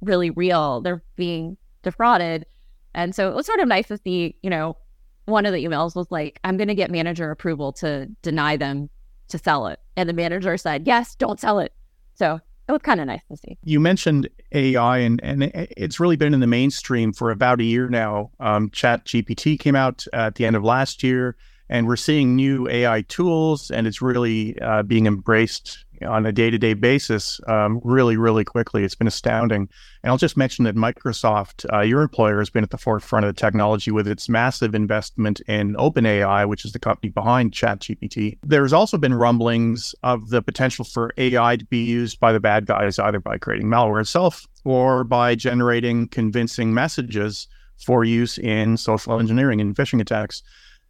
really 0.02 0.30
real? 0.30 0.82
They're 0.82 1.04
being 1.16 1.58
defrauded." 1.84 2.46
And 2.94 3.14
so 3.14 3.30
it 3.30 3.36
was 3.36 3.46
sort 3.46 3.60
of 3.60 3.68
nice 3.68 3.88
to 3.90 3.98
see, 3.98 4.36
you 4.42 4.50
know, 4.50 4.76
one 5.28 5.46
of 5.46 5.54
the 5.54 5.64
emails 5.64 5.96
was 5.96 6.10
like, 6.10 6.40
I'm 6.44 6.58
going 6.58 6.70
to 6.70 6.76
get 6.76 6.90
manager 6.90 7.30
approval 7.32 7.74
to 7.74 8.08
deny 8.22 8.56
them 8.56 8.90
to 9.28 9.38
sell 9.38 9.68
it. 9.68 9.80
And 9.98 10.08
the 10.08 10.14
manager 10.14 10.56
said, 10.58 10.88
yes, 10.88 11.16
don't 11.16 11.40
sell 11.40 11.60
it. 11.60 11.74
So 12.16 12.40
it 12.68 12.72
was 12.72 12.82
kind 12.82 13.02
of 13.02 13.08
nice 13.08 13.22
to 13.30 13.36
see. 13.38 13.58
You 13.64 13.82
mentioned 13.82 14.30
AI, 14.54 15.00
and, 15.00 15.22
and 15.22 15.52
it's 15.54 16.00
really 16.00 16.16
been 16.16 16.34
in 16.34 16.40
the 16.40 16.48
mainstream 16.48 17.12
for 17.12 17.30
about 17.30 17.60
a 17.60 17.66
year 17.66 17.90
now. 17.90 18.32
Um, 18.40 18.70
ChatGPT 18.70 19.60
came 19.60 19.76
out 19.76 20.06
at 20.14 20.36
the 20.36 20.46
end 20.46 20.56
of 20.56 20.64
last 20.64 21.04
year, 21.04 21.36
and 21.70 21.88
we're 21.88 21.98
seeing 21.98 22.36
new 22.36 22.68
AI 22.70 23.02
tools, 23.04 23.70
and 23.70 23.86
it's 23.86 24.02
really 24.02 24.58
uh, 24.62 24.84
being 24.84 25.08
embraced 25.08 25.86
on 26.06 26.26
a 26.26 26.32
day 26.32 26.50
to 26.50 26.58
day 26.58 26.74
basis 26.74 27.40
um, 27.48 27.80
really, 27.84 28.18
really 28.18 28.44
quickly. 28.44 28.84
It's 28.84 28.96
been 28.96 29.08
astounding. 29.08 29.70
And 30.04 30.12
I'll 30.12 30.18
just 30.18 30.38
mention 30.38 30.66
that 30.66 30.76
Microsoft, 30.76 31.66
uh, 31.74 31.82
your 31.82 32.02
employer, 32.02 32.40
has 32.40 32.50
been 32.50 32.64
at 32.64 32.70
the 32.70 32.78
forefront 32.78 33.26
of 33.26 33.34
the 33.34 33.40
technology 33.40 33.92
with 33.92 34.08
its 34.08 34.30
massive 34.30 34.76
investment 34.76 35.42
in 35.48 35.76
OpenAI, 35.76 36.48
which 36.48 36.66
is 36.66 36.72
the 36.72 36.80
company 36.80 37.10
behind 37.10 37.52
ChatGPT. 37.52 38.38
There's 38.44 38.74
also 38.74 38.98
been 38.98 39.14
rumblings 39.14 39.96
of 40.04 40.30
the 40.30 40.42
potential 40.42 40.86
for 40.86 41.12
AI 41.18 41.58
to 41.58 41.66
be 41.66 41.84
used 41.84 42.20
by 42.20 42.32
the 42.32 42.40
bad 42.40 42.66
guys, 42.66 43.00
either 43.00 43.20
by 43.20 43.38
creating 43.38 43.68
malware 43.68 44.02
itself 44.02 44.46
or 44.64 45.04
by 45.04 45.36
generating 45.36 46.08
convincing 46.08 46.74
messages 46.74 47.48
for 47.78 48.04
use 48.04 48.38
in 48.38 48.78
social 48.78 49.20
engineering 49.20 49.62
and 49.62 49.76
phishing 49.76 50.02
attacks. 50.02 50.42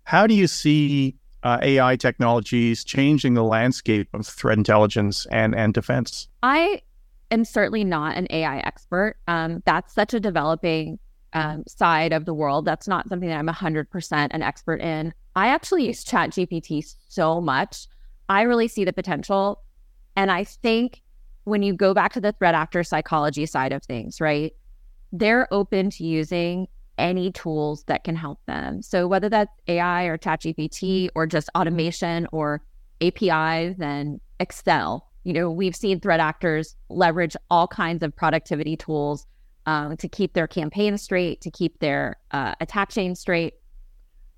How 0.04 0.26
do 0.26 0.34
you 0.34 0.48
see 0.48 1.16
uh, 1.48 1.60
AI 1.62 1.96
technologies 1.96 2.84
changing 2.84 3.34
the 3.34 3.44
landscape 3.44 4.10
of 4.14 4.28
threat 4.28 4.58
intelligence 4.58 5.26
and, 5.32 5.56
and 5.56 5.74
defense? 5.74 6.28
I 6.44 6.82
am 7.32 7.46
certainly 7.46 7.86
not 7.86 8.18
an 8.18 8.28
AI 8.30 8.58
expert. 8.58 9.16
Um, 9.30 9.64
that's 9.66 9.94
such 9.94 10.14
a 10.14 10.20
developing 10.20 11.00
um, 11.32 11.64
side 11.66 12.12
of 12.12 12.26
the 12.26 12.34
world. 12.34 12.66
That's 12.66 12.86
not 12.86 13.08
something 13.08 13.30
that 13.30 13.40
I'm 13.40 13.48
100% 13.48 14.28
an 14.32 14.42
expert 14.42 14.82
in. 14.82 15.14
I 15.38 15.48
actually 15.48 15.88
use 15.88 16.04
ChatGPT 16.04 16.84
so 17.08 17.40
much. 17.40 17.88
I 18.28 18.42
really 18.42 18.68
see 18.68 18.84
the 18.84 18.92
potential. 18.92 19.64
And 20.18 20.30
I 20.30 20.44
think 20.44 21.02
when 21.46 21.64
you 21.64 21.74
go 21.74 21.94
back 21.94 22.12
to 22.14 22.20
the 22.20 22.34
threat 22.34 22.56
actor 22.56 22.84
psychology 22.84 23.46
side 23.46 23.72
of 23.72 23.84
things, 23.84 24.20
right? 24.20 24.52
They're 25.14 25.48
open 25.54 25.92
to 25.92 26.04
using 26.04 26.68
any 26.98 27.32
tools 27.32 27.84
that 27.88 28.04
can 28.04 28.16
help 28.16 28.40
them. 28.46 28.82
So 28.82 29.08
whether 29.08 29.30
that's 29.30 29.52
AI 29.68 30.06
or 30.06 30.18
ChatGPT 30.18 31.10
or 31.16 31.28
just 31.28 31.50
automation 31.56 32.28
or 32.32 32.64
APIs 33.02 33.80
and 33.80 34.20
Excel, 34.40 35.08
you 35.24 35.34
know, 35.34 35.52
we've 35.52 35.76
seen 35.76 36.00
threat 36.00 36.20
actors 36.20 36.76
leverage 36.90 37.36
all 37.50 37.68
kinds 37.68 38.02
of 38.02 38.16
productivity 38.16 38.78
tools 38.78 39.26
um, 39.66 39.98
to 39.98 40.08
keep 40.08 40.34
their 40.34 40.48
campaign 40.48 40.98
straight, 40.98 41.42
to 41.42 41.52
keep 41.52 41.80
their 41.80 42.16
uh, 42.32 42.56
attack 42.62 42.90
chain 42.90 43.14
straight. 43.14 43.56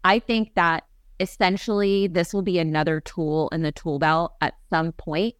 I 0.03 0.19
think 0.19 0.55
that 0.55 0.85
essentially 1.19 2.07
this 2.07 2.33
will 2.33 2.41
be 2.41 2.57
another 2.57 3.01
tool 3.01 3.49
in 3.51 3.61
the 3.61 3.71
tool 3.71 3.99
belt 3.99 4.33
at 4.41 4.55
some 4.69 4.91
point. 4.93 5.35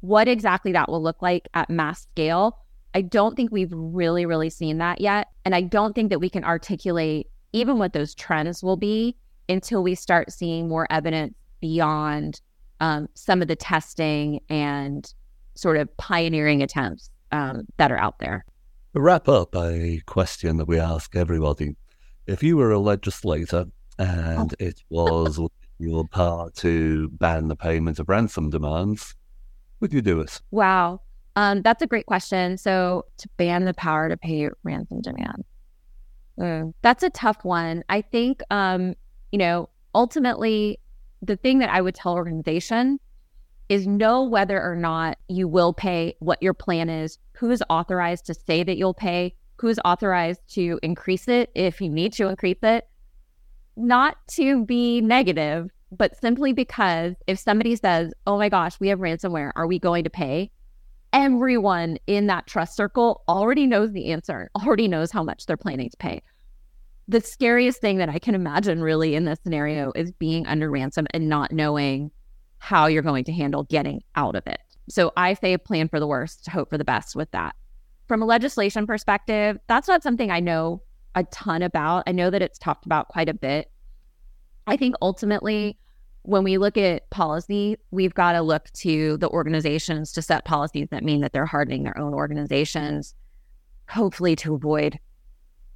What 0.00 0.28
exactly 0.28 0.72
that 0.72 0.88
will 0.88 1.02
look 1.02 1.20
like 1.20 1.48
at 1.54 1.70
mass 1.70 2.02
scale, 2.02 2.58
I 2.98 3.02
don't 3.02 3.36
think 3.36 3.52
we've 3.52 3.72
really, 3.72 4.26
really 4.26 4.50
seen 4.50 4.78
that 4.78 5.00
yet. 5.00 5.28
And 5.44 5.54
I 5.54 5.60
don't 5.60 5.94
think 5.94 6.10
that 6.10 6.18
we 6.18 6.28
can 6.28 6.42
articulate 6.42 7.28
even 7.52 7.78
what 7.78 7.92
those 7.92 8.12
trends 8.12 8.60
will 8.60 8.76
be 8.76 9.14
until 9.48 9.84
we 9.84 9.94
start 9.94 10.32
seeing 10.32 10.66
more 10.66 10.88
evidence 10.90 11.34
beyond 11.60 12.40
um, 12.80 13.08
some 13.14 13.40
of 13.40 13.46
the 13.46 13.54
testing 13.54 14.40
and 14.48 15.14
sort 15.54 15.76
of 15.76 15.96
pioneering 15.96 16.60
attempts 16.60 17.08
um, 17.30 17.68
that 17.76 17.92
are 17.92 17.96
out 17.96 18.18
there. 18.18 18.44
To 18.94 19.00
wrap 19.00 19.28
up, 19.28 19.54
a 19.54 20.00
question 20.06 20.56
that 20.56 20.66
we 20.66 20.80
ask 20.80 21.14
everybody. 21.14 21.76
If 22.26 22.42
you 22.42 22.56
were 22.56 22.72
a 22.72 22.80
legislator 22.80 23.66
and 24.00 24.52
oh. 24.54 24.64
it 24.64 24.82
was 24.90 25.38
your 25.78 26.04
power 26.08 26.50
to 26.56 27.10
ban 27.10 27.46
the 27.46 27.54
payment 27.54 28.00
of 28.00 28.08
ransom 28.08 28.50
demands, 28.50 29.14
would 29.78 29.92
you 29.92 30.02
do 30.02 30.18
it? 30.20 30.40
Wow. 30.50 31.02
Um, 31.38 31.62
that's 31.62 31.82
a 31.82 31.86
great 31.86 32.06
question. 32.06 32.58
So, 32.58 33.04
to 33.18 33.28
ban 33.36 33.64
the 33.64 33.72
power 33.72 34.08
to 34.08 34.16
pay 34.16 34.48
ransom 34.64 35.00
demand, 35.00 35.44
mm, 36.36 36.74
that's 36.82 37.04
a 37.04 37.10
tough 37.10 37.44
one. 37.44 37.84
I 37.88 38.00
think, 38.00 38.42
um, 38.50 38.94
you 39.30 39.38
know, 39.38 39.68
ultimately, 39.94 40.80
the 41.22 41.36
thing 41.36 41.60
that 41.60 41.70
I 41.70 41.80
would 41.80 41.94
tell 41.94 42.14
organization 42.14 42.98
is 43.68 43.86
know 43.86 44.24
whether 44.24 44.60
or 44.60 44.74
not 44.74 45.16
you 45.28 45.46
will 45.46 45.72
pay, 45.72 46.16
what 46.18 46.42
your 46.42 46.54
plan 46.54 46.90
is, 46.90 47.20
who's 47.34 47.62
authorized 47.70 48.26
to 48.26 48.34
say 48.34 48.64
that 48.64 48.76
you'll 48.76 48.92
pay, 48.92 49.32
who's 49.58 49.78
authorized 49.84 50.40
to 50.54 50.80
increase 50.82 51.28
it 51.28 51.52
if 51.54 51.80
you 51.80 51.88
need 51.88 52.14
to 52.14 52.26
increase 52.26 52.64
it. 52.64 52.88
Not 53.76 54.16
to 54.32 54.64
be 54.64 55.00
negative, 55.02 55.70
but 55.92 56.20
simply 56.20 56.52
because 56.52 57.14
if 57.28 57.38
somebody 57.38 57.76
says, 57.76 58.12
oh 58.26 58.38
my 58.38 58.48
gosh, 58.48 58.80
we 58.80 58.88
have 58.88 58.98
ransomware, 58.98 59.52
are 59.54 59.68
we 59.68 59.78
going 59.78 60.02
to 60.02 60.10
pay? 60.10 60.50
Everyone 61.12 61.98
in 62.06 62.26
that 62.26 62.46
trust 62.46 62.76
circle 62.76 63.22
already 63.28 63.66
knows 63.66 63.92
the 63.92 64.12
answer, 64.12 64.50
already 64.56 64.88
knows 64.88 65.10
how 65.10 65.22
much 65.22 65.46
they're 65.46 65.56
planning 65.56 65.88
to 65.90 65.96
pay. 65.96 66.22
The 67.08 67.20
scariest 67.20 67.80
thing 67.80 67.96
that 67.98 68.10
I 68.10 68.18
can 68.18 68.34
imagine 68.34 68.82
really 68.82 69.14
in 69.14 69.24
this 69.24 69.38
scenario 69.42 69.92
is 69.96 70.12
being 70.12 70.46
under 70.46 70.70
ransom 70.70 71.06
and 71.12 71.28
not 71.28 71.52
knowing 71.52 72.10
how 72.58 72.86
you're 72.86 73.02
going 73.02 73.24
to 73.24 73.32
handle 73.32 73.64
getting 73.64 74.02
out 74.14 74.36
of 74.36 74.46
it. 74.46 74.60
So 74.90 75.12
I 75.16 75.34
say 75.34 75.56
plan 75.56 75.88
for 75.88 76.00
the 76.00 76.06
worst, 76.06 76.48
hope 76.48 76.68
for 76.70 76.78
the 76.78 76.84
best 76.84 77.16
with 77.16 77.30
that. 77.30 77.56
From 78.06 78.22
a 78.22 78.26
legislation 78.26 78.86
perspective, 78.86 79.58
that's 79.68 79.88
not 79.88 80.02
something 80.02 80.30
I 80.30 80.40
know 80.40 80.82
a 81.14 81.24
ton 81.24 81.62
about. 81.62 82.04
I 82.06 82.12
know 82.12 82.30
that 82.30 82.42
it's 82.42 82.58
talked 82.58 82.84
about 82.84 83.08
quite 83.08 83.28
a 83.28 83.34
bit. 83.34 83.70
I 84.66 84.76
think 84.76 84.94
ultimately, 85.00 85.78
when 86.28 86.44
we 86.44 86.58
look 86.58 86.76
at 86.76 87.08
policy, 87.08 87.78
we've 87.90 88.12
got 88.12 88.32
to 88.32 88.42
look 88.42 88.70
to 88.74 89.16
the 89.16 89.30
organizations 89.30 90.12
to 90.12 90.20
set 90.20 90.44
policies 90.44 90.88
that 90.90 91.02
mean 91.02 91.22
that 91.22 91.32
they're 91.32 91.46
hardening 91.46 91.84
their 91.84 91.96
own 91.98 92.12
organizations, 92.12 93.14
hopefully 93.88 94.36
to 94.36 94.54
avoid 94.54 94.98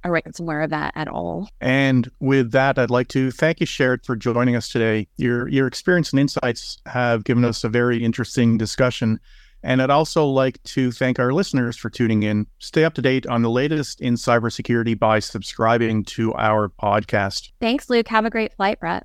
a 0.03 0.09
ransomware 0.09 0.63
event 0.63 0.91
at 0.95 1.07
all. 1.07 1.49
And 1.59 2.11
with 2.19 2.51
that, 2.51 2.77
I'd 2.77 2.91
like 2.91 3.07
to 3.09 3.31
thank 3.31 3.61
you, 3.61 3.65
Sherrod, 3.65 4.05
for 4.05 4.15
joining 4.15 4.55
us 4.55 4.69
today. 4.69 5.07
Your 5.17 5.47
your 5.47 5.65
experience 5.65 6.11
and 6.11 6.19
insights 6.19 6.77
have 6.85 7.23
given 7.23 7.45
us 7.45 7.63
a 7.63 7.69
very 7.69 8.03
interesting 8.03 8.55
discussion. 8.55 9.19
And 9.63 9.81
I'd 9.81 9.89
also 9.89 10.27
like 10.27 10.61
to 10.65 10.91
thank 10.91 11.17
our 11.17 11.33
listeners 11.33 11.77
for 11.77 11.89
tuning 11.89 12.21
in. 12.21 12.45
Stay 12.59 12.83
up 12.83 12.93
to 12.95 13.01
date 13.01 13.25
on 13.25 13.41
the 13.41 13.49
latest 13.49 14.01
in 14.01 14.15
cybersecurity 14.15 14.99
by 14.99 15.17
subscribing 15.19 16.03
to 16.03 16.33
our 16.35 16.69
podcast. 16.69 17.51
Thanks, 17.59 17.89
Luke. 17.89 18.09
Have 18.09 18.25
a 18.25 18.29
great 18.29 18.53
flight, 18.53 18.79
Brett. 18.79 19.01